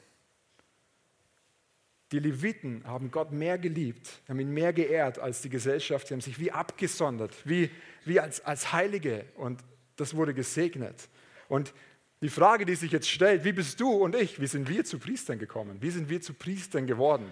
Die 2.11 2.19
Leviten 2.19 2.83
haben 2.85 3.09
Gott 3.09 3.31
mehr 3.31 3.57
geliebt, 3.57 4.21
haben 4.29 4.39
ihn 4.39 4.53
mehr 4.53 4.71
geehrt 4.71 5.17
als 5.17 5.41
die 5.41 5.49
Gesellschaft. 5.49 6.07
Sie 6.07 6.13
haben 6.13 6.21
sich 6.21 6.39
wie 6.39 6.51
abgesondert, 6.51 7.33
wie, 7.45 7.71
wie 8.05 8.19
als, 8.19 8.45
als 8.45 8.71
Heilige. 8.71 9.25
Und 9.35 9.63
das 9.95 10.15
wurde 10.15 10.35
gesegnet. 10.35 11.09
Und 11.49 11.73
die 12.21 12.29
Frage, 12.29 12.65
die 12.65 12.75
sich 12.75 12.91
jetzt 12.91 13.09
stellt, 13.09 13.43
wie 13.43 13.53
bist 13.53 13.79
du 13.79 13.89
und 13.89 14.15
ich, 14.15 14.39
wie 14.39 14.47
sind 14.47 14.69
wir 14.69 14.85
zu 14.85 14.99
Priestern 14.99 15.39
gekommen? 15.39 15.77
Wie 15.81 15.89
sind 15.89 16.09
wir 16.09 16.21
zu 16.21 16.35
Priestern 16.35 16.85
geworden? 16.85 17.25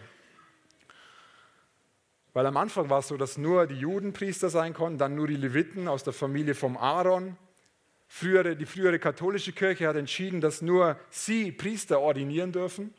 Weil 2.34 2.46
am 2.46 2.58
Anfang 2.58 2.90
war 2.90 3.00
es 3.00 3.10
so, 3.10 3.18
dass 3.18 3.38
nur 3.38 3.68
die 3.68 3.76
Juden 3.76 4.14
Priester 4.14 4.50
sein 4.50 4.74
konnten, 4.74 4.98
dann 4.98 5.16
nur 5.16 5.28
die 5.28 5.36
Leviten 5.36 5.88
aus 5.88 6.04
der 6.04 6.14
Familie 6.14 6.56
vom 6.56 6.78
Aaron 6.78 7.38
Frühere, 8.14 8.58
die 8.58 8.66
frühere 8.66 9.00
katholische 9.00 9.54
Kirche 9.54 9.88
hat 9.88 9.96
entschieden, 9.96 10.42
dass 10.42 10.62
nur 10.62 11.00
sie 11.10 11.50
Priester 11.50 12.02
ordinieren 12.02 12.52
dürfen. 12.52 12.94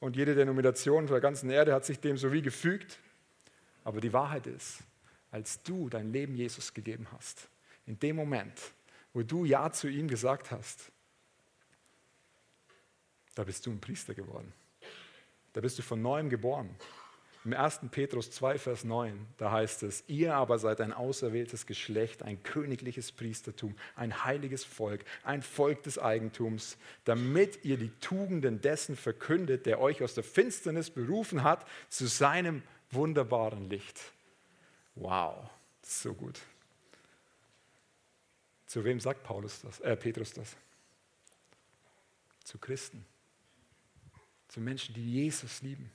Und 0.00 0.16
jede 0.16 0.34
Denomination 0.34 1.06
der 1.06 1.20
ganzen 1.20 1.50
Erde 1.50 1.74
hat 1.74 1.84
sich 1.84 2.00
dem 2.00 2.16
so 2.16 2.32
wie 2.32 2.40
gefügt. 2.40 2.98
Aber 3.84 4.00
die 4.00 4.14
Wahrheit 4.14 4.46
ist, 4.46 4.78
als 5.30 5.62
du 5.62 5.90
dein 5.90 6.10
Leben 6.12 6.34
Jesus 6.34 6.72
gegeben 6.72 7.06
hast, 7.12 7.46
in 7.84 7.98
dem 7.98 8.16
Moment, 8.16 8.58
wo 9.12 9.22
du 9.22 9.44
Ja 9.44 9.70
zu 9.70 9.86
ihm 9.86 10.08
gesagt 10.08 10.50
hast, 10.50 10.90
da 13.34 13.44
bist 13.44 13.66
du 13.66 13.70
ein 13.70 13.80
Priester 13.80 14.14
geworden. 14.14 14.50
Da 15.52 15.60
bist 15.60 15.78
du 15.78 15.82
von 15.82 16.00
neuem 16.00 16.30
geboren. 16.30 16.74
Im 17.44 17.52
1. 17.52 17.80
Petrus 17.90 18.30
2, 18.30 18.58
Vers 18.58 18.84
9, 18.84 19.26
da 19.36 19.52
heißt 19.52 19.82
es, 19.82 20.02
ihr 20.06 20.34
aber 20.34 20.58
seid 20.58 20.80
ein 20.80 20.94
auserwähltes 20.94 21.66
Geschlecht, 21.66 22.22
ein 22.22 22.42
königliches 22.42 23.12
Priestertum, 23.12 23.76
ein 23.96 24.24
heiliges 24.24 24.64
Volk, 24.64 25.04
ein 25.24 25.42
Volk 25.42 25.82
des 25.82 25.98
Eigentums, 25.98 26.78
damit 27.04 27.62
ihr 27.62 27.76
die 27.76 27.90
Tugenden 28.00 28.62
dessen 28.62 28.96
verkündet, 28.96 29.66
der 29.66 29.78
euch 29.78 30.02
aus 30.02 30.14
der 30.14 30.24
Finsternis 30.24 30.88
berufen 30.88 31.42
hat, 31.42 31.66
zu 31.90 32.06
seinem 32.06 32.62
wunderbaren 32.90 33.68
Licht. 33.68 34.00
Wow, 34.94 35.50
so 35.82 36.14
gut. 36.14 36.40
Zu 38.66 38.84
wem 38.84 39.00
sagt 39.00 39.22
Paulus 39.22 39.60
das, 39.60 39.80
äh, 39.80 39.94
Petrus 39.96 40.32
das? 40.32 40.56
Zu 42.42 42.56
Christen, 42.58 43.04
zu 44.48 44.60
Menschen, 44.60 44.94
die 44.94 45.12
Jesus 45.12 45.60
lieben. 45.60 45.90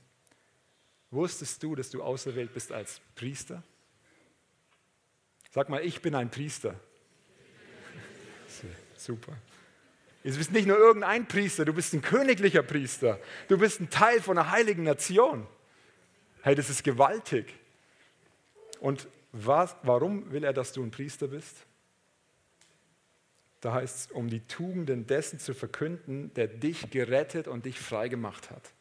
Wusstest 1.11 1.63
du, 1.63 1.75
dass 1.75 1.89
du 1.89 2.03
auserwählt 2.03 2.53
bist 2.53 2.71
als 2.71 3.01
Priester? 3.15 3.63
Sag 5.51 5.69
mal, 5.69 5.83
ich 5.83 6.01
bin 6.01 6.13
ein 6.13 6.29
Priester. 6.29 6.79
Super. 8.95 9.33
Du 10.23 10.37
bist 10.37 10.51
nicht 10.51 10.67
nur 10.67 10.77
irgendein 10.77 11.27
Priester, 11.27 11.65
du 11.65 11.73
bist 11.73 11.93
ein 11.93 12.01
königlicher 12.01 12.61
Priester. 12.61 13.19
Du 13.47 13.57
bist 13.57 13.79
ein 13.79 13.89
Teil 13.89 14.21
von 14.21 14.37
einer 14.37 14.51
heiligen 14.51 14.83
Nation. 14.83 15.47
Hey, 16.41 16.53
das 16.53 16.69
ist 16.69 16.83
gewaltig. 16.83 17.55
Und 18.79 19.07
was, 19.31 19.75
warum 19.83 20.31
will 20.31 20.43
er, 20.43 20.53
dass 20.53 20.73
du 20.73 20.83
ein 20.83 20.91
Priester 20.91 21.27
bist? 21.27 21.55
Da 23.61 23.73
heißt 23.73 23.97
es, 23.97 24.11
um 24.11 24.29
die 24.29 24.41
Tugenden 24.41 25.07
dessen 25.07 25.39
zu 25.39 25.53
verkünden, 25.53 26.33
der 26.35 26.47
dich 26.47 26.91
gerettet 26.91 27.47
und 27.47 27.65
dich 27.65 27.79
frei 27.79 28.07
gemacht 28.07 28.51
hat. 28.51 28.71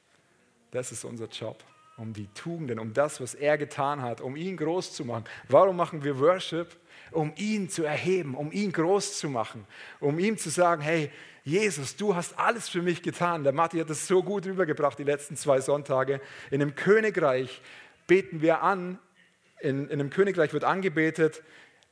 Das 0.70 0.92
ist 0.92 1.04
unser 1.04 1.26
Job 1.26 1.64
um 1.98 2.12
die 2.12 2.28
Tugenden, 2.34 2.78
um 2.78 2.94
das, 2.94 3.20
was 3.20 3.34
er 3.34 3.58
getan 3.58 4.00
hat, 4.02 4.20
um 4.20 4.36
ihn 4.36 4.56
groß 4.56 4.94
zu 4.94 5.04
machen. 5.04 5.24
Warum 5.48 5.76
machen 5.76 6.04
wir 6.04 6.18
Worship? 6.18 6.76
Um 7.10 7.32
ihn 7.36 7.68
zu 7.68 7.84
erheben, 7.84 8.34
um 8.34 8.52
ihn 8.52 8.70
groß 8.70 9.18
zu 9.18 9.28
machen, 9.28 9.66
um 9.98 10.18
ihm 10.18 10.36
zu 10.36 10.50
sagen, 10.50 10.82
hey, 10.82 11.10
Jesus, 11.42 11.96
du 11.96 12.14
hast 12.14 12.38
alles 12.38 12.68
für 12.68 12.82
mich 12.82 13.02
getan. 13.02 13.42
Der 13.42 13.54
Matti 13.54 13.78
hat 13.78 13.88
das 13.88 14.06
so 14.06 14.22
gut 14.22 14.44
rübergebracht 14.44 14.98
die 14.98 15.04
letzten 15.04 15.34
zwei 15.34 15.60
Sonntage. 15.60 16.20
In 16.50 16.60
einem 16.60 16.74
Königreich 16.74 17.62
beten 18.06 18.42
wir 18.42 18.62
an, 18.62 18.98
in, 19.60 19.86
in 19.86 20.00
einem 20.00 20.10
Königreich 20.10 20.52
wird 20.52 20.64
angebetet, 20.64 21.42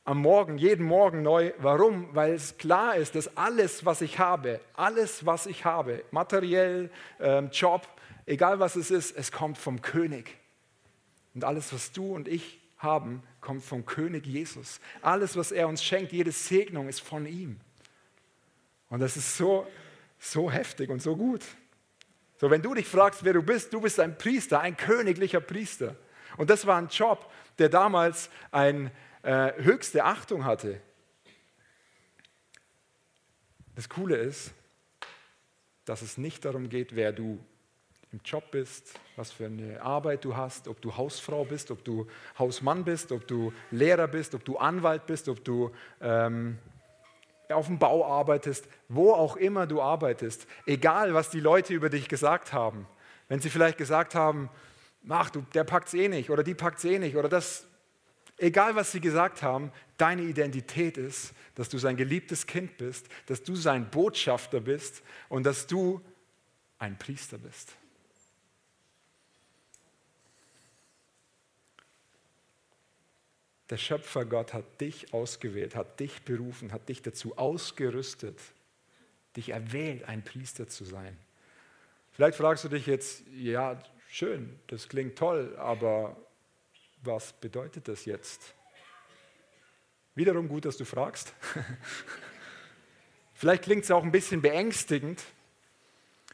am 0.05 0.21
Morgen, 0.21 0.57
jeden 0.57 0.85
Morgen 0.85 1.21
neu. 1.21 1.51
Warum? 1.57 2.15
Weil 2.15 2.33
es 2.33 2.57
klar 2.57 2.95
ist, 2.95 3.15
dass 3.15 3.35
alles, 3.35 3.85
was 3.85 4.01
ich 4.01 4.19
habe, 4.19 4.61
alles, 4.73 5.25
was 5.25 5.47
ich 5.47 5.65
habe, 5.65 6.03
materiell, 6.11 6.89
ähm, 7.19 7.49
Job, 7.51 7.87
egal 8.27 8.59
was 8.59 8.75
es 8.75 8.91
ist, 8.91 9.17
es 9.17 9.31
kommt 9.31 9.57
vom 9.57 9.81
König. 9.81 10.37
Und 11.33 11.43
alles, 11.43 11.73
was 11.73 11.91
du 11.91 12.13
und 12.13 12.27
ich 12.27 12.59
haben, 12.77 13.23
kommt 13.41 13.63
vom 13.63 13.85
König 13.85 14.27
Jesus. 14.27 14.79
Alles, 15.01 15.35
was 15.35 15.51
er 15.51 15.67
uns 15.67 15.83
schenkt, 15.83 16.11
jede 16.11 16.31
Segnung 16.31 16.87
ist 16.87 16.99
von 16.99 17.25
ihm. 17.25 17.59
Und 18.89 18.99
das 18.99 19.17
ist 19.17 19.35
so, 19.35 19.67
so 20.19 20.51
heftig 20.51 20.89
und 20.89 21.01
so 21.01 21.15
gut. 21.15 21.43
So, 22.39 22.51
wenn 22.51 22.61
du 22.61 22.75
dich 22.75 22.87
fragst, 22.87 23.23
wer 23.23 23.33
du 23.33 23.41
bist, 23.41 23.73
du 23.73 23.81
bist 23.81 23.99
ein 23.99 24.17
Priester, 24.17 24.59
ein 24.59 24.77
königlicher 24.77 25.41
Priester. 25.41 25.95
Und 26.37 26.49
das 26.49 26.67
war 26.67 26.77
ein 26.77 26.87
Job, 26.87 27.31
der 27.57 27.69
damals 27.69 28.29
eine 28.51 28.91
äh, 29.23 29.53
höchste 29.63 30.03
Achtung 30.03 30.45
hatte. 30.45 30.79
Das 33.75 33.89
Coole 33.89 34.17
ist, 34.17 34.51
dass 35.85 36.01
es 36.01 36.17
nicht 36.17 36.45
darum 36.45 36.69
geht, 36.69 36.95
wer 36.95 37.11
du 37.11 37.43
im 38.17 38.21
Job 38.23 38.49
bist, 38.51 38.99
was 39.15 39.31
für 39.31 39.45
eine 39.45 39.81
Arbeit 39.81 40.25
du 40.25 40.35
hast, 40.35 40.67
ob 40.67 40.81
du 40.81 40.95
Hausfrau 40.95 41.45
bist, 41.45 41.69
ob 41.69 41.83
du 41.83 42.07
Hausmann 42.39 42.83
bist, 42.83 43.11
ob 43.11 43.27
du 43.27 43.53
Lehrer 43.69 44.07
bist, 44.07 44.33
ob 44.33 44.43
du 44.43 44.57
Anwalt 44.57 45.05
bist, 45.05 45.29
ob 45.29 45.43
du 45.43 45.71
ähm, 46.01 46.57
auf 47.49 47.67
dem 47.67 47.77
Bau 47.77 48.05
arbeitest, 48.05 48.67
wo 48.89 49.13
auch 49.13 49.35
immer 49.35 49.67
du 49.67 49.81
arbeitest, 49.81 50.47
egal 50.65 51.13
was 51.13 51.29
die 51.29 51.39
Leute 51.39 51.73
über 51.73 51.89
dich 51.89 52.09
gesagt 52.09 52.53
haben. 52.53 52.87
Wenn 53.27 53.39
sie 53.39 53.49
vielleicht 53.49 53.77
gesagt 53.77 54.15
haben, 54.15 54.49
ach 55.07 55.29
du, 55.29 55.41
der 55.53 55.63
packt 55.63 55.89
es 55.89 55.93
eh 55.93 56.07
nicht 56.07 56.31
oder 56.31 56.43
die 56.43 56.55
packt 56.55 56.79
es 56.79 56.85
eh 56.85 56.97
nicht 56.97 57.15
oder 57.15 57.29
das, 57.29 57.67
egal 58.37 58.75
was 58.75 58.91
sie 58.91 58.99
gesagt 58.99 59.43
haben, 59.43 59.71
deine 59.97 60.23
Identität 60.23 60.97
ist, 60.97 61.33
dass 61.53 61.69
du 61.69 61.77
sein 61.77 61.97
geliebtes 61.97 62.47
Kind 62.47 62.77
bist, 62.77 63.07
dass 63.27 63.43
du 63.43 63.55
sein 63.55 63.89
Botschafter 63.91 64.59
bist 64.59 65.03
und 65.29 65.45
dass 65.45 65.67
du 65.67 66.01
ein 66.79 66.97
Priester 66.97 67.37
bist. 67.37 67.75
Der 73.69 73.77
Schöpfer 73.77 74.25
Gott 74.25 74.53
hat 74.53 74.79
dich 74.79 75.13
ausgewählt, 75.13 75.75
hat 75.75 75.99
dich 75.99 76.21
berufen, 76.23 76.71
hat 76.71 76.87
dich 76.87 77.01
dazu 77.01 77.37
ausgerüstet, 77.37 78.39
dich 79.35 79.49
erwählt, 79.49 80.05
ein 80.05 80.23
Priester 80.23 80.67
zu 80.67 80.85
sein. 80.85 81.17
Vielleicht 82.11 82.37
fragst 82.37 82.63
du 82.63 82.69
dich 82.69 82.87
jetzt, 82.87 83.23
ja, 83.35 83.81
schön, 84.07 84.57
das 84.67 84.87
klingt 84.87 85.17
toll, 85.17 85.55
aber 85.57 86.15
was 87.03 87.33
bedeutet 87.33 87.87
das 87.87 88.05
jetzt? 88.05 88.55
Wiederum 90.15 90.47
gut, 90.47 90.65
dass 90.65 90.77
du 90.77 90.85
fragst. 90.85 91.33
Vielleicht 93.33 93.65
klingt 93.65 93.83
es 93.83 93.91
auch 93.91 94.03
ein 94.03 94.11
bisschen 94.11 94.41
beängstigend. 94.41 95.23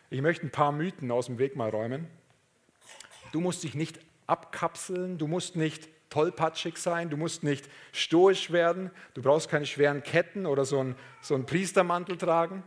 Ich 0.10 0.22
möchte 0.22 0.46
ein 0.46 0.52
paar 0.52 0.72
Mythen 0.72 1.12
aus 1.12 1.26
dem 1.26 1.38
Weg 1.38 1.58
mal 1.58 1.70
räumen. 1.70 2.08
Du 3.34 3.42
musst 3.42 3.64
dich 3.64 3.76
nicht 3.76 4.00
abkapseln, 4.26 5.18
du 5.18 5.28
musst 5.28 5.58
nicht 5.58 5.90
tollpatschig 6.14 6.78
sein, 6.78 7.10
du 7.10 7.18
musst 7.18 7.44
nicht 7.44 7.68
stoisch 7.92 8.52
werden, 8.52 8.92
du 9.16 9.24
brauchst 9.24 9.50
keine 9.50 9.66
schweren 9.66 10.04
Ketten 10.04 10.46
oder 10.46 10.64
so 10.64 10.80
einen, 10.80 10.96
so 11.22 11.34
einen 11.34 11.48
Priestermantel 11.48 12.18
tragen, 12.18 12.64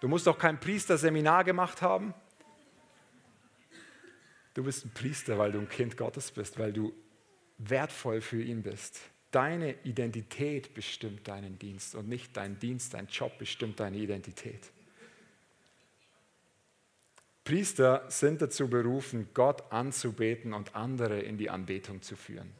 du 0.00 0.08
musst 0.08 0.28
auch 0.28 0.36
kein 0.36 0.60
Priesterseminar 0.60 1.44
gemacht 1.44 1.80
haben. 1.80 2.12
Du 4.52 4.62
bist 4.62 4.84
ein 4.84 4.90
Priester, 4.92 5.38
weil 5.38 5.50
du 5.50 5.58
ein 5.58 5.68
Kind 5.68 5.96
Gottes 5.96 6.30
bist, 6.30 6.58
weil 6.58 6.72
du 6.72 6.92
wertvoll 7.58 8.20
für 8.20 8.40
ihn 8.40 8.62
bist. 8.62 9.00
Deine 9.30 9.74
Identität 9.82 10.74
bestimmt 10.74 11.26
deinen 11.26 11.58
Dienst 11.58 11.94
und 11.94 12.08
nicht 12.08 12.36
dein 12.36 12.58
Dienst, 12.58 12.94
dein 12.94 13.08
Job 13.08 13.36
bestimmt 13.38 13.80
deine 13.80 13.96
Identität. 13.96 14.70
Priester 17.42 18.04
sind 18.08 18.42
dazu 18.42 18.68
berufen, 18.68 19.28
Gott 19.34 19.72
anzubeten 19.72 20.52
und 20.52 20.76
andere 20.76 21.20
in 21.20 21.36
die 21.36 21.50
Anbetung 21.50 22.00
zu 22.00 22.14
führen. 22.14 22.50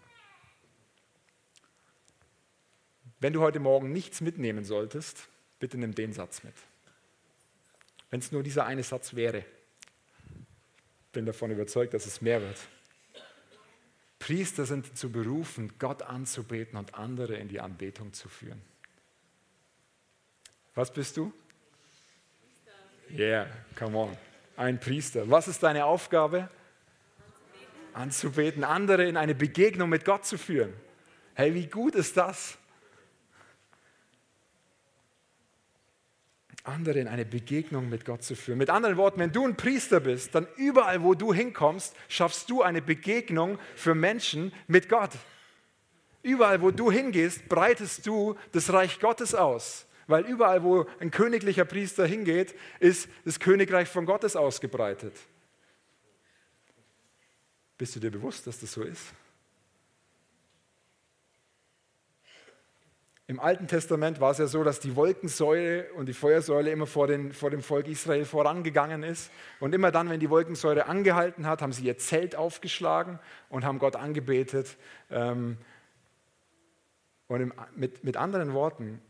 Wenn 3.25 3.33
du 3.33 3.41
heute 3.41 3.59
Morgen 3.59 3.91
nichts 3.91 4.21
mitnehmen 4.21 4.67
solltest, 4.67 5.29
bitte 5.59 5.79
nimm 5.79 5.95
den 5.95 6.13
Satz 6.13 6.45
mit. 6.45 6.53
Wenn 8.11 8.21
es 8.21 8.33
nur 8.33 8.43
dieser 8.43 8.67
eine 8.67 8.83
Satz 8.83 9.15
wäre. 9.15 9.47
Bin 11.11 11.25
davon 11.25 11.51
überzeugt, 11.51 11.95
dass 11.95 12.05
es 12.05 12.21
mehr 12.21 12.43
wird. 12.43 12.59
Priester 14.19 14.67
sind 14.67 14.99
zu 14.99 15.11
berufen, 15.11 15.73
Gott 15.79 16.03
anzubeten 16.03 16.79
und 16.79 16.97
andere 16.97 17.37
in 17.37 17.49
die 17.49 17.61
Anbetung 17.61 18.13
zu 18.13 18.29
führen. 18.29 18.61
Was 20.75 20.93
bist 20.93 21.17
du? 21.17 21.33
Yeah, 23.11 23.47
come 23.75 23.97
on. 23.97 24.19
Ein 24.55 24.79
Priester. 24.79 25.31
Was 25.31 25.49
ist 25.49 25.63
deine 25.63 25.87
Aufgabe? 25.87 26.51
Anzubeten, 27.95 28.65
andere 28.65 29.09
in 29.09 29.17
eine 29.17 29.35
Begegnung 29.35 29.89
mit 29.89 30.05
Gott 30.05 30.27
zu 30.27 30.37
führen. 30.37 30.75
Hey, 31.33 31.55
wie 31.55 31.69
gut 31.69 31.95
ist 31.95 32.19
das? 32.19 32.59
Andere 36.65 36.99
in 36.99 37.09
eine 37.09 37.25
Begegnung 37.25 37.89
mit 37.89 38.05
Gott 38.05 38.23
zu 38.23 38.35
führen. 38.35 38.59
Mit 38.59 38.71
anderen 38.71 38.97
Worten, 38.97 39.21
wenn 39.21 39.33
du 39.33 39.47
ein 39.47 39.57
Priester 39.57 40.01
bist, 40.01 40.35
dann 40.35 40.47
überall, 40.57 41.03
wo 41.03 41.15
du 41.15 41.33
hinkommst, 41.33 41.95
schaffst 42.09 42.51
du 42.51 42.63
eine 42.63 42.83
Begegnung 42.83 43.59
für 43.77 43.95
Menschen 43.95 44.53
mit 44.67 44.89
Gott. 44.89 45.11
Überall, 46.23 46.63
wo 46.63 46.71
du 46.71 46.91
hingehst, 46.91 47.49
breitest 47.49 48.07
du 48.07 48.35
das 48.53 48.73
Reich 48.73 48.99
Gottes 48.99 49.35
aus. 49.35 49.87
Weil 50.07 50.25
überall, 50.25 50.63
wo 50.63 50.87
ein 51.01 51.11
königlicher 51.11 51.67
Priester 51.67 52.07
hingeht, 52.07 52.55
ist 52.81 53.09
das 53.25 53.39
Königreich 53.39 53.89
von 53.89 54.07
Gottes 54.07 54.35
ausgebreitet. 54.35 55.15
Bist 57.77 57.95
du 57.97 58.01
dir 58.01 58.11
bewusst, 58.11 58.47
dass 58.47 58.61
das 58.61 58.73
so 58.73 58.83
ist? 58.83 59.13
Im 63.27 63.41
Alten 63.41 63.67
Testament 63.67 64.21
war 64.21 64.33
es 64.33 64.39
ja 64.39 64.47
so, 64.47 64.65
dass 64.65 64.81
die 64.81 64.97
Wolkensäule 64.97 65.91
und 65.95 66.07
die 66.07 66.13
Feuersäule 66.13 66.71
immer 66.71 66.87
vor, 66.87 67.07
den, 67.07 67.33
vor, 67.33 67.51
dem 67.51 67.63
Volk 67.63 67.89
Israel 67.89 68.27
vorangegangen 68.27 69.03
ist. 69.03 69.31
Und 69.61 69.75
immer 69.75 69.91
dann, 69.91 70.11
wenn 70.11 70.21
die 70.21 70.29
Wolkensäule 70.29 70.87
angehalten 70.87 71.47
hat, 71.47 71.63
haben 71.63 71.73
sie 71.73 71.87
ihr 71.87 71.97
Zelt 71.97 72.37
aufgeschlagen 72.37 73.19
und 73.49 73.65
haben 73.65 73.79
Gott 73.79 73.97
angebetet. 73.97 74.77
Ähm, 75.11 75.57
und 77.29 77.53
mit, 77.77 78.05
mit 78.05 78.19
anderen 78.19 78.53
Worten 78.53 79.01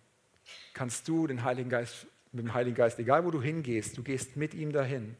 kannst 0.74 1.08
du 1.08 1.26
den 1.26 1.42
Heiligen 1.42 1.68
Geist, 1.68 2.06
mit 2.30 2.44
dem 2.44 2.54
Heiligen 2.54 2.76
Geist, 2.76 3.00
egal 3.00 3.24
wo 3.24 3.32
du 3.32 3.42
hingehst, 3.42 3.98
du 3.98 4.04
gehst 4.04 4.36
mit 4.36 4.54
ihm 4.54 4.70
dahin 4.70 5.16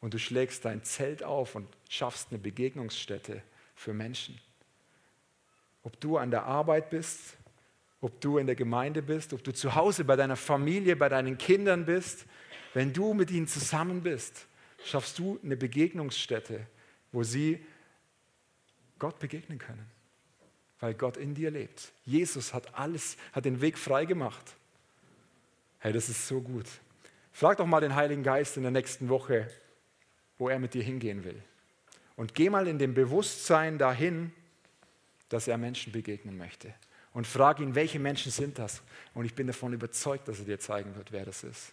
und 0.00 0.14
du 0.14 0.18
schlägst 0.18 0.64
dein 0.64 0.82
Zelt 0.82 1.22
auf 1.22 1.54
und 1.54 1.68
schaffst 1.88 2.28
eine 2.30 2.40
Begegnungsstätte 2.40 3.40
für 3.76 3.94
Menschen. 3.94 4.36
Ob 5.84 6.00
du 6.00 6.18
an 6.18 6.32
der 6.32 6.44
Arbeit 6.44 6.90
bist, 6.90 7.36
ob 8.02 8.20
du 8.20 8.36
in 8.36 8.46
der 8.46 8.56
Gemeinde 8.56 9.00
bist, 9.00 9.32
ob 9.32 9.42
du 9.44 9.52
zu 9.52 9.74
Hause 9.74 10.04
bei 10.04 10.16
deiner 10.16 10.36
Familie, 10.36 10.96
bei 10.96 11.08
deinen 11.08 11.38
Kindern 11.38 11.86
bist, 11.86 12.26
wenn 12.74 12.92
du 12.92 13.14
mit 13.14 13.30
ihnen 13.30 13.46
zusammen 13.46 14.02
bist, 14.02 14.46
schaffst 14.84 15.18
du 15.18 15.38
eine 15.42 15.56
Begegnungsstätte, 15.56 16.66
wo 17.12 17.22
sie 17.22 17.64
Gott 18.98 19.20
begegnen 19.20 19.58
können, 19.58 19.86
weil 20.80 20.94
Gott 20.94 21.16
in 21.16 21.34
dir 21.34 21.52
lebt. 21.52 21.92
Jesus 22.04 22.52
hat 22.52 22.74
alles, 22.74 23.16
hat 23.32 23.44
den 23.44 23.60
Weg 23.60 23.78
frei 23.78 24.04
gemacht. 24.04 24.56
Hey, 25.78 25.92
das 25.92 26.08
ist 26.08 26.26
so 26.26 26.40
gut. 26.40 26.66
Frag 27.32 27.58
doch 27.58 27.66
mal 27.66 27.80
den 27.80 27.94
Heiligen 27.94 28.24
Geist 28.24 28.56
in 28.56 28.62
der 28.64 28.72
nächsten 28.72 29.08
Woche, 29.08 29.48
wo 30.38 30.48
er 30.48 30.58
mit 30.58 30.74
dir 30.74 30.82
hingehen 30.82 31.22
will. 31.22 31.40
Und 32.16 32.34
geh 32.34 32.50
mal 32.50 32.66
in 32.66 32.78
dem 32.78 32.94
Bewusstsein 32.94 33.78
dahin, 33.78 34.32
dass 35.28 35.46
er 35.46 35.56
Menschen 35.56 35.92
begegnen 35.92 36.36
möchte. 36.36 36.74
Und 37.14 37.26
frag 37.26 37.60
ihn, 37.60 37.74
welche 37.74 37.98
Menschen 37.98 38.32
sind 38.32 38.58
das? 38.58 38.82
Und 39.14 39.24
ich 39.24 39.34
bin 39.34 39.46
davon 39.46 39.72
überzeugt, 39.72 40.28
dass 40.28 40.38
er 40.38 40.46
dir 40.46 40.58
zeigen 40.58 40.94
wird, 40.96 41.12
wer 41.12 41.24
das 41.24 41.44
ist. 41.44 41.72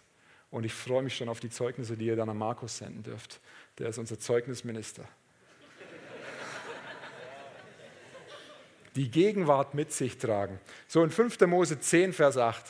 Und 0.50 0.64
ich 0.64 0.74
freue 0.74 1.02
mich 1.02 1.16
schon 1.16 1.28
auf 1.28 1.40
die 1.40 1.50
Zeugnisse, 1.50 1.96
die 1.96 2.06
ihr 2.06 2.16
dann 2.16 2.28
an 2.28 2.36
Markus 2.36 2.78
senden 2.78 3.02
dürft. 3.02 3.40
Der 3.78 3.88
ist 3.88 3.98
unser 3.98 4.18
Zeugnisminister. 4.18 5.04
Die 8.96 9.10
Gegenwart 9.10 9.74
mit 9.74 9.92
sich 9.92 10.18
tragen. 10.18 10.58
So 10.88 11.04
in 11.04 11.10
5. 11.10 11.40
Mose 11.42 11.78
10, 11.78 12.12
Vers 12.12 12.36
8. 12.36 12.64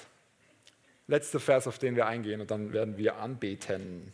Letzter 1.07 1.41
Vers, 1.41 1.67
auf 1.67 1.79
den 1.79 1.97
wir 1.97 2.07
eingehen 2.07 2.41
und 2.41 2.50
dann 2.50 2.73
werden 2.73 2.99
wir 2.99 3.17
anbeten. 3.17 4.12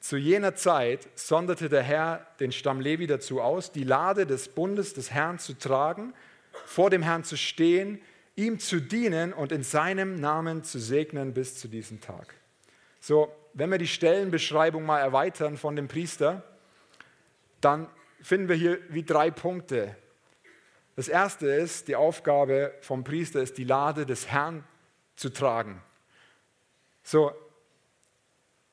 Zu 0.00 0.16
jener 0.16 0.54
Zeit 0.56 1.08
sonderte 1.14 1.68
der 1.68 1.82
Herr 1.82 2.26
den 2.38 2.52
Stamm 2.52 2.80
Levi 2.80 3.06
dazu 3.06 3.40
aus, 3.40 3.72
die 3.72 3.84
Lade 3.84 4.26
des 4.26 4.48
Bundes 4.48 4.94
des 4.94 5.10
Herrn 5.10 5.38
zu 5.38 5.54
tragen, 5.54 6.12
vor 6.64 6.90
dem 6.90 7.02
Herrn 7.02 7.24
zu 7.24 7.36
stehen, 7.36 8.00
ihm 8.36 8.58
zu 8.58 8.80
dienen 8.80 9.32
und 9.32 9.52
in 9.52 9.62
seinem 9.62 10.14
Namen 10.14 10.62
zu 10.62 10.78
segnen 10.78 11.34
bis 11.34 11.58
zu 11.58 11.68
diesem 11.68 12.00
Tag. 12.00 12.34
So, 13.00 13.32
wenn 13.54 13.70
wir 13.70 13.78
die 13.78 13.88
Stellenbeschreibung 13.88 14.86
mal 14.86 15.00
erweitern 15.00 15.56
von 15.56 15.74
dem 15.74 15.88
Priester, 15.88 16.44
dann 17.60 17.88
finden 18.22 18.48
wir 18.48 18.56
hier 18.56 18.78
wie 18.88 19.02
drei 19.02 19.30
Punkte. 19.30 19.96
Das 20.94 21.08
erste 21.08 21.46
ist, 21.46 21.88
die 21.88 21.96
Aufgabe 21.96 22.74
vom 22.80 23.04
Priester 23.04 23.40
ist, 23.40 23.58
die 23.58 23.64
Lade 23.64 24.06
des 24.06 24.28
Herrn 24.28 24.64
zu 25.16 25.30
tragen. 25.30 25.82
So, 27.02 27.32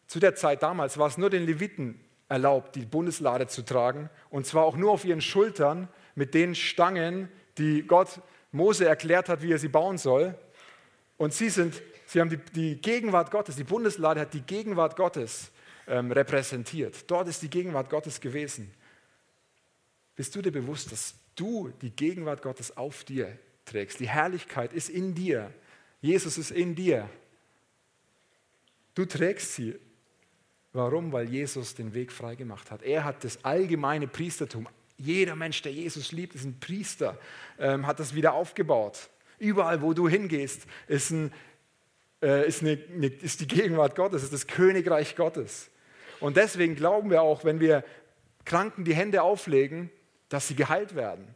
zu 0.07 0.19
der 0.19 0.35
Zeit 0.35 0.61
damals 0.61 0.97
war 0.97 1.07
es 1.07 1.17
nur 1.17 1.29
den 1.29 1.45
Leviten 1.45 1.99
erlaubt, 2.27 2.75
die 2.75 2.85
Bundeslade 2.85 3.47
zu 3.47 3.63
tragen, 3.63 4.09
und 4.29 4.45
zwar 4.45 4.65
auch 4.65 4.75
nur 4.75 4.91
auf 4.91 5.05
ihren 5.05 5.21
Schultern 5.21 5.87
mit 6.15 6.33
den 6.33 6.55
Stangen, 6.55 7.29
die 7.57 7.83
Gott 7.83 8.21
Mose 8.51 8.87
erklärt 8.87 9.29
hat, 9.29 9.41
wie 9.41 9.51
er 9.51 9.59
sie 9.59 9.67
bauen 9.67 9.97
soll. 9.97 10.35
Und 11.17 11.33
sie, 11.33 11.49
sind, 11.49 11.81
sie 12.05 12.19
haben 12.19 12.29
die, 12.29 12.37
die 12.37 12.81
Gegenwart 12.81 13.31
Gottes, 13.31 13.55
die 13.55 13.63
Bundeslade 13.63 14.21
hat 14.21 14.33
die 14.33 14.41
Gegenwart 14.41 14.95
Gottes 14.95 15.51
ähm, 15.87 16.11
repräsentiert. 16.11 17.09
Dort 17.09 17.27
ist 17.27 17.41
die 17.41 17.49
Gegenwart 17.49 17.89
Gottes 17.89 18.19
gewesen. 18.19 18.71
Bist 20.15 20.35
du 20.35 20.41
dir 20.41 20.51
bewusst, 20.51 20.91
dass 20.91 21.15
du 21.35 21.71
die 21.81 21.89
Gegenwart 21.89 22.41
Gottes 22.41 22.75
auf 22.75 23.03
dir 23.03 23.37
trägst? 23.65 23.99
Die 23.99 24.07
Herrlichkeit 24.07 24.73
ist 24.73 24.89
in 24.89 25.13
dir. 25.13 25.53
Jesus 26.01 26.37
ist 26.37 26.51
in 26.51 26.75
dir. 26.75 27.09
Du 28.93 29.05
trägst 29.05 29.55
sie. 29.55 29.75
Warum? 30.71 31.11
Weil 31.11 31.29
Jesus 31.29 31.75
den 31.75 31.93
Weg 31.93 32.11
freigemacht 32.11 32.71
hat. 32.71 32.83
Er 32.83 33.03
hat 33.03 33.23
das 33.23 33.43
allgemeine 33.43 34.07
Priestertum. 34.07 34.67
Jeder 34.97 35.35
Mensch, 35.35 35.61
der 35.61 35.71
Jesus 35.71 36.11
liebt, 36.11 36.35
ist 36.35 36.45
ein 36.45 36.59
Priester, 36.59 37.17
ähm, 37.59 37.85
hat 37.85 37.99
das 37.99 38.15
wieder 38.15 38.33
aufgebaut. 38.33 39.09
Überall, 39.39 39.81
wo 39.81 39.93
du 39.93 40.07
hingehst, 40.07 40.65
ist, 40.87 41.11
ein, 41.11 41.33
äh, 42.21 42.47
ist, 42.47 42.61
eine, 42.61 42.79
eine, 42.93 43.07
ist 43.07 43.41
die 43.41 43.47
Gegenwart 43.47 43.95
Gottes, 43.95 44.23
ist 44.23 44.33
das 44.33 44.47
Königreich 44.47 45.15
Gottes. 45.15 45.69
Und 46.19 46.37
deswegen 46.37 46.75
glauben 46.75 47.09
wir 47.09 47.21
auch, 47.21 47.43
wenn 47.43 47.59
wir 47.59 47.83
Kranken 48.45 48.85
die 48.85 48.95
Hände 48.95 49.23
auflegen, 49.23 49.89
dass 50.29 50.47
sie 50.47 50.55
geheilt 50.55 50.95
werden, 50.95 51.27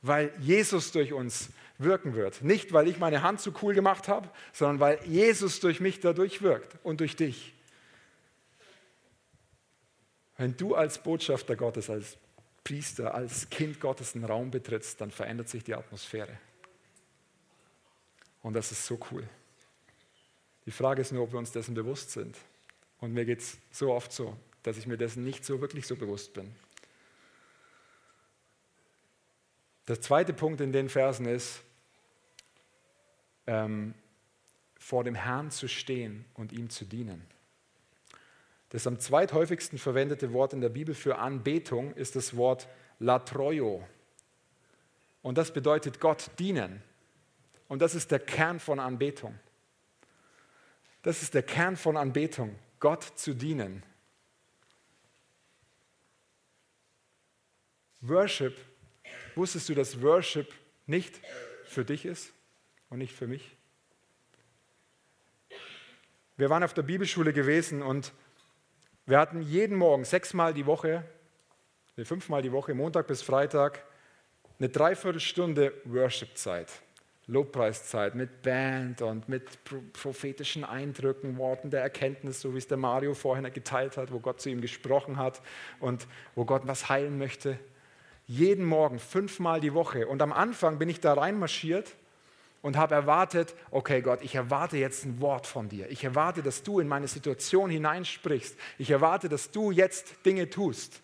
weil 0.00 0.32
Jesus 0.38 0.92
durch 0.92 1.12
uns 1.12 1.50
wirken 1.78 2.14
wird. 2.14 2.42
Nicht, 2.42 2.72
weil 2.72 2.86
ich 2.88 2.98
meine 2.98 3.22
Hand 3.22 3.40
so 3.40 3.52
cool 3.62 3.74
gemacht 3.74 4.08
habe, 4.08 4.28
sondern 4.52 4.78
weil 4.78 5.00
Jesus 5.06 5.60
durch 5.60 5.80
mich 5.80 6.00
dadurch 6.00 6.42
wirkt 6.42 6.76
und 6.84 7.00
durch 7.00 7.16
dich. 7.16 7.54
Wenn 10.36 10.56
du 10.56 10.74
als 10.74 11.02
Botschafter 11.02 11.56
Gottes, 11.56 11.90
als 11.90 12.16
Priester, 12.64 13.14
als 13.14 13.50
Kind 13.50 13.80
Gottes 13.80 14.14
einen 14.14 14.24
Raum 14.24 14.50
betrittst, 14.50 15.00
dann 15.00 15.10
verändert 15.10 15.48
sich 15.48 15.64
die 15.64 15.74
Atmosphäre. 15.74 16.38
Und 18.42 18.54
das 18.54 18.72
ist 18.72 18.86
so 18.86 18.98
cool. 19.10 19.28
Die 20.66 20.70
Frage 20.70 21.02
ist 21.02 21.12
nur, 21.12 21.24
ob 21.24 21.32
wir 21.32 21.38
uns 21.38 21.52
dessen 21.52 21.74
bewusst 21.74 22.12
sind. 22.12 22.36
Und 23.00 23.12
mir 23.12 23.24
geht 23.24 23.40
es 23.40 23.58
so 23.70 23.92
oft 23.92 24.12
so, 24.12 24.36
dass 24.62 24.76
ich 24.76 24.86
mir 24.86 24.96
dessen 24.96 25.24
nicht 25.24 25.44
so 25.44 25.60
wirklich 25.60 25.86
so 25.86 25.96
bewusst 25.96 26.34
bin. 26.34 26.54
Der 29.88 30.00
zweite 30.00 30.32
Punkt 30.32 30.60
in 30.60 30.72
den 30.72 30.88
Versen 30.88 31.26
ist, 31.26 31.62
ähm, 33.48 33.94
vor 34.78 35.02
dem 35.02 35.16
Herrn 35.16 35.50
zu 35.50 35.68
stehen 35.68 36.24
und 36.34 36.52
ihm 36.52 36.70
zu 36.70 36.84
dienen. 36.84 37.26
Das 38.72 38.86
am 38.86 38.98
zweithäufigsten 38.98 39.78
verwendete 39.78 40.32
Wort 40.32 40.54
in 40.54 40.62
der 40.62 40.70
Bibel 40.70 40.94
für 40.94 41.18
Anbetung 41.18 41.92
ist 41.92 42.16
das 42.16 42.38
Wort 42.38 42.68
latroio. 43.00 43.86
Und 45.20 45.36
das 45.36 45.52
bedeutet 45.52 46.00
Gott 46.00 46.30
dienen. 46.38 46.82
Und 47.68 47.82
das 47.82 47.94
ist 47.94 48.10
der 48.10 48.18
Kern 48.18 48.60
von 48.60 48.80
Anbetung. 48.80 49.38
Das 51.02 51.22
ist 51.22 51.34
der 51.34 51.42
Kern 51.42 51.76
von 51.76 51.98
Anbetung, 51.98 52.58
Gott 52.80 53.02
zu 53.02 53.34
dienen. 53.34 53.82
Worship, 58.00 58.56
wusstest 59.34 59.68
du, 59.68 59.74
dass 59.74 60.00
Worship 60.00 60.50
nicht 60.86 61.20
für 61.66 61.84
dich 61.84 62.06
ist 62.06 62.32
und 62.88 63.00
nicht 63.00 63.14
für 63.14 63.26
mich? 63.26 63.54
Wir 66.38 66.48
waren 66.48 66.62
auf 66.62 66.72
der 66.72 66.82
Bibelschule 66.82 67.34
gewesen 67.34 67.82
und 67.82 68.14
wir 69.12 69.18
hatten 69.18 69.42
jeden 69.42 69.76
Morgen 69.76 70.06
sechsmal 70.06 70.54
die 70.54 70.64
Woche, 70.64 71.04
fünfmal 72.02 72.40
die 72.40 72.50
Woche, 72.50 72.72
Montag 72.72 73.08
bis 73.08 73.20
Freitag, 73.20 73.84
eine 74.58 74.70
Dreiviertelstunde 74.70 75.74
Worship-Zeit, 75.84 76.72
Lobpreiszeit 77.26 78.14
mit 78.14 78.40
Band 78.40 79.02
und 79.02 79.28
mit 79.28 79.44
prophetischen 79.92 80.64
Eindrücken, 80.64 81.36
Worten 81.36 81.68
der 81.68 81.82
Erkenntnis, 81.82 82.40
so 82.40 82.54
wie 82.54 82.56
es 82.56 82.68
der 82.68 82.78
Mario 82.78 83.12
vorhin 83.12 83.44
geteilt 83.52 83.98
hat, 83.98 84.12
wo 84.12 84.18
Gott 84.18 84.40
zu 84.40 84.48
ihm 84.48 84.62
gesprochen 84.62 85.18
hat 85.18 85.42
und 85.78 86.06
wo 86.34 86.46
Gott 86.46 86.62
was 86.64 86.88
heilen 86.88 87.18
möchte. 87.18 87.58
Jeden 88.26 88.64
Morgen, 88.64 88.98
fünfmal 88.98 89.60
die 89.60 89.74
Woche. 89.74 90.06
Und 90.06 90.22
am 90.22 90.32
Anfang 90.32 90.78
bin 90.78 90.88
ich 90.88 91.00
da 91.00 91.12
reinmarschiert 91.12 91.96
und 92.62 92.76
habe 92.76 92.94
erwartet, 92.94 93.54
okay 93.70 94.00
Gott, 94.00 94.22
ich 94.22 94.36
erwarte 94.36 94.78
jetzt 94.78 95.04
ein 95.04 95.20
Wort 95.20 95.46
von 95.46 95.68
dir. 95.68 95.90
Ich 95.90 96.04
erwarte, 96.04 96.42
dass 96.42 96.62
du 96.62 96.78
in 96.80 96.88
meine 96.88 97.08
Situation 97.08 97.70
hineinsprichst. 97.70 98.56
Ich 98.78 98.90
erwarte, 98.90 99.28
dass 99.28 99.50
du 99.50 99.72
jetzt 99.72 100.24
Dinge 100.24 100.48
tust. 100.48 101.00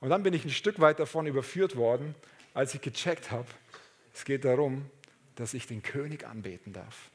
Und 0.00 0.10
dann 0.10 0.22
bin 0.22 0.34
ich 0.34 0.44
ein 0.44 0.50
Stück 0.50 0.80
weit 0.80 0.98
davon 0.98 1.26
überführt 1.26 1.76
worden, 1.76 2.14
als 2.54 2.74
ich 2.74 2.80
gecheckt 2.80 3.30
habe, 3.30 3.46
es 4.14 4.24
geht 4.24 4.44
darum, 4.44 4.88
dass 5.34 5.54
ich 5.54 5.66
den 5.66 5.82
König 5.82 6.24
anbeten 6.24 6.72
darf. 6.72 7.10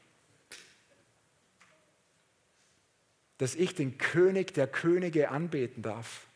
Dass 3.38 3.54
ich 3.54 3.74
den 3.74 3.96
König 3.96 4.52
der 4.52 4.66
Könige 4.66 5.30
anbeten 5.30 5.82
darf. 5.82 6.26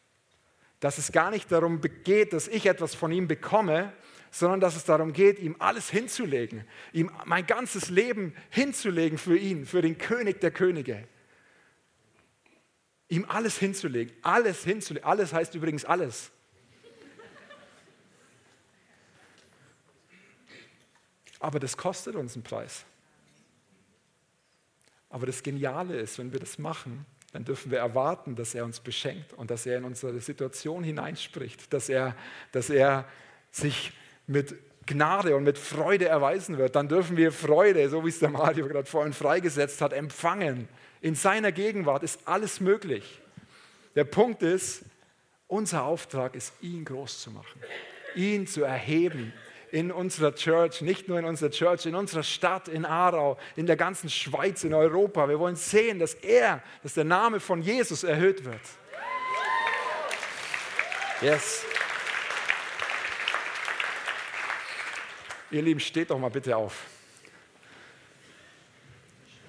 Dass 0.80 0.96
es 0.96 1.12
gar 1.12 1.30
nicht 1.30 1.52
darum 1.52 1.82
geht, 2.04 2.32
dass 2.32 2.48
ich 2.48 2.66
etwas 2.66 2.94
von 2.94 3.12
ihm 3.12 3.28
bekomme, 3.28 3.92
sondern 4.34 4.58
dass 4.58 4.74
es 4.74 4.82
darum 4.82 5.12
geht, 5.12 5.38
ihm 5.38 5.54
alles 5.60 5.90
hinzulegen, 5.90 6.64
ihm 6.92 7.08
mein 7.24 7.46
ganzes 7.46 7.88
Leben 7.88 8.34
hinzulegen 8.50 9.16
für 9.16 9.38
ihn, 9.38 9.64
für 9.64 9.80
den 9.80 9.96
König 9.96 10.40
der 10.40 10.50
Könige. 10.50 11.06
Ihm 13.08 13.26
alles 13.28 13.58
hinzulegen, 13.58 14.12
alles 14.22 14.64
hinzulegen. 14.64 15.08
Alles 15.08 15.32
heißt 15.32 15.54
übrigens 15.54 15.84
alles. 15.84 16.32
Aber 21.38 21.60
das 21.60 21.76
kostet 21.76 22.16
uns 22.16 22.34
einen 22.34 22.42
Preis. 22.42 22.84
Aber 25.10 25.26
das 25.26 25.44
Geniale 25.44 25.96
ist, 25.96 26.18
wenn 26.18 26.32
wir 26.32 26.40
das 26.40 26.58
machen, 26.58 27.06
dann 27.30 27.44
dürfen 27.44 27.70
wir 27.70 27.78
erwarten, 27.78 28.34
dass 28.34 28.56
er 28.56 28.64
uns 28.64 28.80
beschenkt 28.80 29.32
und 29.34 29.52
dass 29.52 29.64
er 29.64 29.78
in 29.78 29.84
unsere 29.84 30.18
Situation 30.20 30.82
hineinspricht, 30.82 31.72
dass 31.72 31.88
er, 31.88 32.16
dass 32.50 32.68
er 32.68 33.08
sich 33.52 33.92
mit 34.26 34.54
Gnade 34.86 35.34
und 35.36 35.44
mit 35.44 35.58
Freude 35.58 36.06
erweisen 36.06 36.58
wird, 36.58 36.76
dann 36.76 36.88
dürfen 36.88 37.16
wir 37.16 37.32
Freude, 37.32 37.88
so 37.88 38.04
wie 38.04 38.10
es 38.10 38.18
der 38.18 38.30
Mario 38.30 38.68
gerade 38.68 38.88
vorhin 38.88 39.12
freigesetzt 39.12 39.80
hat, 39.80 39.92
empfangen. 39.92 40.68
In 41.00 41.14
seiner 41.14 41.52
Gegenwart 41.52 42.02
ist 42.02 42.20
alles 42.26 42.60
möglich. 42.60 43.20
Der 43.94 44.04
Punkt 44.04 44.42
ist, 44.42 44.82
unser 45.46 45.84
Auftrag 45.84 46.34
ist, 46.34 46.52
ihn 46.60 46.84
groß 46.84 47.22
zu 47.22 47.30
machen. 47.30 47.60
ihn 48.14 48.46
zu 48.46 48.62
erheben 48.62 49.32
in 49.70 49.90
unserer 49.90 50.34
Church, 50.34 50.82
nicht 50.82 51.08
nur 51.08 51.18
in 51.18 51.24
unserer 51.24 51.50
Church, 51.50 51.86
in 51.86 51.94
unserer 51.96 52.22
Stadt, 52.22 52.68
in 52.68 52.84
Aarau, 52.84 53.38
in 53.56 53.66
der 53.66 53.76
ganzen 53.76 54.08
Schweiz, 54.08 54.62
in 54.62 54.72
Europa. 54.72 55.28
Wir 55.28 55.38
wollen 55.40 55.56
sehen, 55.56 55.98
dass 55.98 56.14
er, 56.14 56.62
dass 56.82 56.94
der 56.94 57.04
Name 57.04 57.40
von 57.40 57.60
Jesus 57.60 58.04
erhöht 58.04 58.44
wird. 58.44 58.60
Yes. 61.20 61.64
Ihr 65.54 65.62
Lieben, 65.62 65.78
steht 65.78 66.10
doch 66.10 66.18
mal 66.18 66.30
bitte 66.30 66.56
auf. 66.56 66.88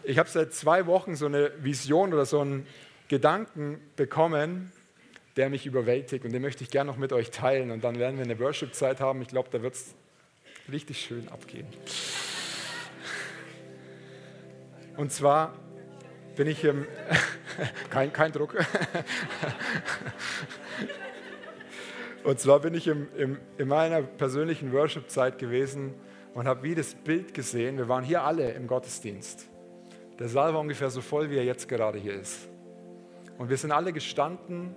Ich 0.04 0.20
habe 0.20 0.30
seit 0.30 0.54
zwei 0.54 0.86
Wochen 0.86 1.16
so 1.16 1.26
eine 1.26 1.52
Vision 1.64 2.14
oder 2.14 2.28
so 2.28 2.42
einen 2.42 2.68
Gedanken 3.08 3.82
bekommen, 3.96 4.72
der 5.36 5.50
mich 5.50 5.66
überwältigt 5.66 6.24
und 6.24 6.32
den 6.32 6.44
möchte 6.44 6.64
ich 6.64 6.70
gerne 6.70 6.92
noch 6.92 6.98
mit 6.98 7.12
euch 7.12 7.32
teilen 7.32 7.72
und 7.72 7.84
dann 7.84 7.98
werden 7.98 8.18
wir 8.18 8.24
eine 8.24 8.38
Worship-Zeit 8.40 9.00
haben. 9.00 9.24
Ich 9.24 9.30
glaube, 9.30 9.50
da 9.52 9.64
wird 9.64 9.74
es 9.74 9.96
richtig 10.72 11.02
schön 11.02 11.28
abgehen. 11.30 11.66
Und 14.98 15.12
zwar 15.12 15.58
bin 16.36 16.46
ich 16.46 16.64
im, 16.64 16.86
kein, 17.90 18.14
kein 18.14 18.32
Druck. 18.32 18.56
Und 22.26 22.40
zwar 22.40 22.60
bin 22.60 22.74
ich 22.74 22.88
im, 22.88 23.08
im, 23.16 23.38
in 23.60 23.68
meiner 23.68 24.02
persönlichen 24.02 24.74
Worship-Zeit 24.74 25.38
gewesen 25.38 25.94
und 26.34 26.48
habe 26.48 26.64
wie 26.64 26.74
das 26.74 26.96
Bild 26.96 27.36
gesehen. 27.36 27.78
Wir 27.78 27.88
waren 27.88 28.04
hier 28.04 28.24
alle 28.24 28.52
im 28.54 28.66
Gottesdienst. 28.66 29.48
Der 30.18 30.28
Saal 30.28 30.52
war 30.56 30.62
ungefähr 30.62 30.90
so 30.90 31.02
voll, 31.02 31.30
wie 31.30 31.38
er 31.38 31.44
jetzt 31.44 31.68
gerade 31.68 32.00
hier 32.00 32.16
ist. 32.16 32.50
Und 33.38 33.50
wir 33.50 33.58
sind 33.58 33.72
alle 33.72 33.94
gestanden, 33.94 34.76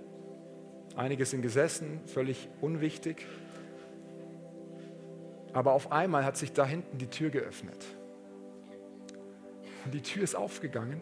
einige 0.95 1.25
sind 1.25 1.41
gesessen, 1.41 2.01
völlig 2.05 2.47
unwichtig. 2.61 3.25
Aber 5.51 5.73
auf 5.73 5.91
einmal 5.91 6.25
hat 6.25 6.37
sich 6.37 6.53
da 6.53 6.67
hinten 6.67 6.99
die 6.99 7.07
Tür 7.07 7.31
geöffnet. 7.31 7.83
Und 9.85 9.93
die 9.95 10.01
Tür 10.01 10.23
ist 10.23 10.35
aufgegangen 10.35 11.01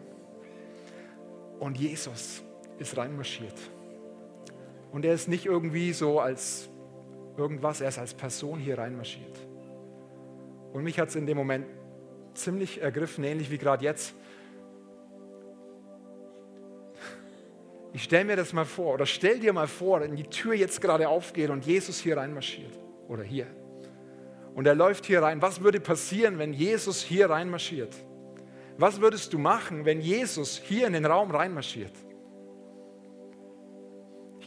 und 1.58 1.76
Jesus 1.78 2.42
ist 2.78 2.96
reinmarschiert. 2.96 3.54
Und 4.92 5.04
er 5.04 5.14
ist 5.14 5.28
nicht 5.28 5.46
irgendwie 5.46 5.92
so 5.92 6.20
als 6.20 6.68
irgendwas, 7.36 7.80
er 7.80 7.88
ist 7.88 7.98
als 7.98 8.14
Person 8.14 8.58
hier 8.58 8.78
reinmarschiert. 8.78 9.38
Und 10.72 10.84
mich 10.84 10.98
hat 10.98 11.08
es 11.08 11.16
in 11.16 11.26
dem 11.26 11.36
Moment 11.36 11.66
ziemlich 12.34 12.80
ergriffen, 12.80 13.24
ähnlich 13.24 13.50
wie 13.50 13.58
gerade 13.58 13.84
jetzt. 13.84 14.14
Ich 17.92 18.04
stelle 18.04 18.24
mir 18.24 18.36
das 18.36 18.52
mal 18.52 18.64
vor, 18.64 18.94
oder 18.94 19.06
stell 19.06 19.40
dir 19.40 19.52
mal 19.52 19.66
vor, 19.66 20.00
wenn 20.00 20.14
die 20.14 20.24
Tür 20.24 20.54
jetzt 20.54 20.80
gerade 20.80 21.08
aufgeht 21.08 21.50
und 21.50 21.64
Jesus 21.64 21.98
hier 21.98 22.16
reinmarschiert. 22.16 22.78
Oder 23.08 23.22
hier 23.22 23.46
und 24.58 24.66
er 24.66 24.74
läuft 24.74 25.06
hier 25.06 25.22
rein. 25.22 25.40
Was 25.40 25.62
würde 25.62 25.78
passieren, 25.78 26.40
wenn 26.40 26.52
Jesus 26.52 27.00
hier 27.00 27.30
reinmarschiert? 27.30 27.94
Was 28.76 29.00
würdest 29.00 29.32
du 29.32 29.38
machen, 29.38 29.84
wenn 29.84 30.00
Jesus 30.00 30.60
hier 30.64 30.88
in 30.88 30.94
den 30.94 31.06
Raum 31.06 31.30
reinmarschiert? 31.30 31.92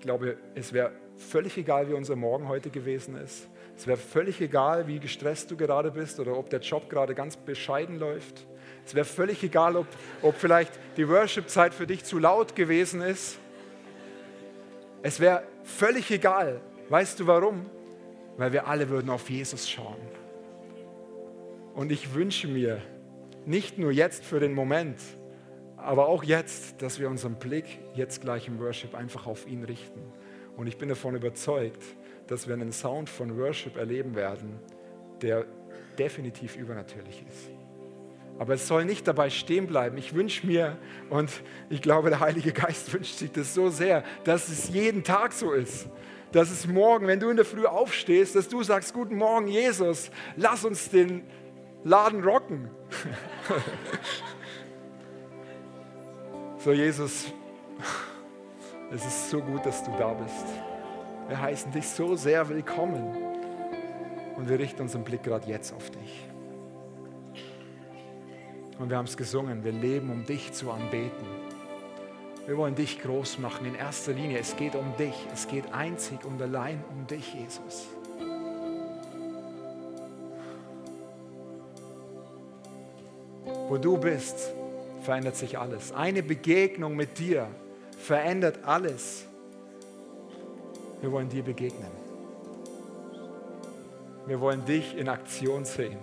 Ich 0.01 0.05
glaube, 0.05 0.37
es 0.55 0.73
wäre 0.73 0.91
völlig 1.15 1.57
egal, 1.57 1.87
wie 1.87 1.93
unser 1.93 2.15
Morgen 2.15 2.47
heute 2.47 2.71
gewesen 2.71 3.15
ist. 3.15 3.47
Es 3.77 3.85
wäre 3.85 3.97
völlig 3.97 4.41
egal, 4.41 4.87
wie 4.87 4.99
gestresst 4.99 5.51
du 5.51 5.55
gerade 5.55 5.91
bist 5.91 6.19
oder 6.19 6.35
ob 6.35 6.49
der 6.49 6.59
Job 6.59 6.89
gerade 6.89 7.13
ganz 7.15 7.37
bescheiden 7.37 7.99
läuft. 7.99 8.45
Es 8.83 8.95
wäre 8.95 9.05
völlig 9.05 9.43
egal, 9.43 9.75
ob, 9.75 9.87
ob 10.21 10.35
vielleicht 10.35 10.73
die 10.97 11.07
Worship-Zeit 11.07 11.73
für 11.73 11.87
dich 11.87 12.03
zu 12.03 12.17
laut 12.19 12.55
gewesen 12.55 13.01
ist. 13.01 13.37
Es 15.03 15.19
wäre 15.19 15.43
völlig 15.63 16.09
egal. 16.11 16.61
Weißt 16.89 17.19
du 17.19 17.27
warum? 17.27 17.67
weil 18.37 18.53
wir 18.53 18.67
alle 18.67 18.89
würden 18.89 19.11
auf 19.11 19.29
Jesus 19.29 19.69
schauen. 19.69 20.01
Und 21.75 21.91
ich 21.91 22.15
wünsche 22.15 22.47
mir, 22.47 22.81
nicht 23.45 23.77
nur 23.77 23.91
jetzt 23.91 24.25
für 24.25 24.39
den 24.39 24.53
Moment, 24.53 24.99
aber 25.81 26.07
auch 26.07 26.23
jetzt, 26.23 26.81
dass 26.81 26.99
wir 26.99 27.09
unseren 27.09 27.35
Blick 27.35 27.79
jetzt 27.93 28.21
gleich 28.21 28.47
im 28.47 28.59
Worship 28.59 28.95
einfach 28.95 29.27
auf 29.27 29.47
ihn 29.47 29.63
richten. 29.63 30.01
Und 30.55 30.67
ich 30.67 30.77
bin 30.77 30.89
davon 30.89 31.15
überzeugt, 31.15 31.81
dass 32.27 32.47
wir 32.47 32.53
einen 32.53 32.71
Sound 32.71 33.09
von 33.09 33.37
Worship 33.37 33.77
erleben 33.77 34.15
werden, 34.15 34.59
der 35.21 35.45
definitiv 35.97 36.55
übernatürlich 36.55 37.23
ist. 37.27 37.49
Aber 38.39 38.53
es 38.53 38.67
soll 38.67 38.85
nicht 38.85 39.07
dabei 39.07 39.29
stehen 39.29 39.67
bleiben. 39.67 39.97
Ich 39.97 40.13
wünsche 40.13 40.47
mir, 40.47 40.77
und 41.09 41.29
ich 41.69 41.81
glaube, 41.81 42.09
der 42.09 42.19
Heilige 42.19 42.53
Geist 42.53 42.91
wünscht 42.93 43.15
sich 43.15 43.31
das 43.31 43.53
so 43.53 43.69
sehr, 43.69 44.03
dass 44.23 44.49
es 44.49 44.69
jeden 44.69 45.03
Tag 45.03 45.33
so 45.33 45.51
ist 45.51 45.89
dass 46.31 46.49
es 46.49 46.65
morgen, 46.67 47.07
wenn 47.07 47.19
du 47.19 47.29
in 47.29 47.35
der 47.35 47.45
Früh 47.45 47.65
aufstehst, 47.65 48.35
dass 48.35 48.47
du 48.47 48.63
sagst, 48.63 48.93
guten 48.93 49.17
Morgen 49.17 49.47
Jesus, 49.47 50.11
lass 50.37 50.63
uns 50.63 50.89
den 50.89 51.23
Laden 51.83 52.23
rocken. 52.23 52.69
so 56.63 56.71
Jesus, 56.71 57.25
es 58.91 59.03
ist 59.03 59.29
so 59.31 59.41
gut, 59.41 59.65
dass 59.65 59.83
du 59.83 59.91
da 59.97 60.13
bist. 60.13 60.45
Wir 61.27 61.41
heißen 61.41 61.71
dich 61.71 61.87
so 61.87 62.15
sehr 62.15 62.47
willkommen 62.49 63.17
und 64.35 64.47
wir 64.47 64.59
richten 64.59 64.83
unseren 64.83 65.03
Blick 65.03 65.23
gerade 65.23 65.47
jetzt 65.49 65.73
auf 65.73 65.89
dich. 65.89 66.27
Und 68.77 68.89
wir 68.89 68.97
haben 68.97 69.05
es 69.05 69.17
gesungen, 69.17 69.63
wir 69.63 69.71
leben, 69.71 70.11
um 70.11 70.25
dich 70.25 70.53
zu 70.53 70.71
anbeten. 70.71 71.25
Wir 72.45 72.57
wollen 72.57 72.75
dich 72.75 73.01
groß 73.01 73.39
machen 73.39 73.65
in 73.65 73.75
erster 73.75 74.13
Linie. 74.13 74.39
Es 74.39 74.55
geht 74.55 74.75
um 74.75 74.95
dich. 74.97 75.15
Es 75.33 75.47
geht 75.47 75.71
einzig 75.73 76.25
und 76.25 76.41
allein 76.41 76.83
um 76.91 77.07
dich, 77.07 77.33
Jesus. 77.33 77.87
Wo 83.67 83.77
du 83.77 83.97
bist, 83.97 84.53
verändert 85.01 85.35
sich 85.35 85.57
alles. 85.57 85.91
Eine 85.91 86.23
Begegnung 86.23 86.95
mit 86.95 87.19
dir 87.19 87.47
verändert 87.97 88.59
alles. 88.63 89.25
Wir 91.01 91.11
wollen 91.11 91.29
dir 91.29 91.43
begegnen. 91.43 91.91
Wir 94.27 94.39
wollen 94.39 94.63
dich 94.65 94.95
in 94.95 95.09
Aktion 95.09 95.65
sehen. 95.65 95.97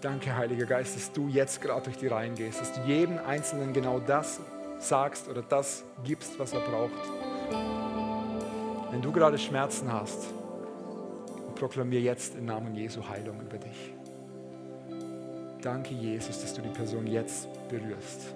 Danke, 0.00 0.36
Heiliger 0.36 0.66
Geist, 0.66 0.96
dass 0.96 1.12
du 1.12 1.28
jetzt 1.28 1.62
gerade 1.62 1.84
durch 1.84 1.96
die 1.96 2.08
Reihen 2.08 2.34
gehst, 2.34 2.60
dass 2.60 2.72
du 2.72 2.80
jedem 2.82 3.18
Einzelnen 3.18 3.72
genau 3.72 4.00
das 4.00 4.40
sagst 4.78 5.28
oder 5.28 5.42
das 5.42 5.84
gibst, 6.04 6.38
was 6.38 6.52
er 6.52 6.60
braucht. 6.60 6.92
Wenn 8.90 9.00
du 9.00 9.12
gerade 9.12 9.38
Schmerzen 9.38 9.92
hast, 9.92 10.26
proklamier 11.54 12.00
jetzt 12.00 12.34
im 12.36 12.46
Namen 12.46 12.74
Jesu 12.74 13.08
Heilung 13.08 13.40
über 13.40 13.58
dich. 13.58 13.94
Danke, 15.64 15.94
Jesus, 15.94 16.42
dass 16.42 16.52
du 16.52 16.60
die 16.60 16.68
Person 16.68 17.06
jetzt 17.06 17.48
berührst. 17.70 18.34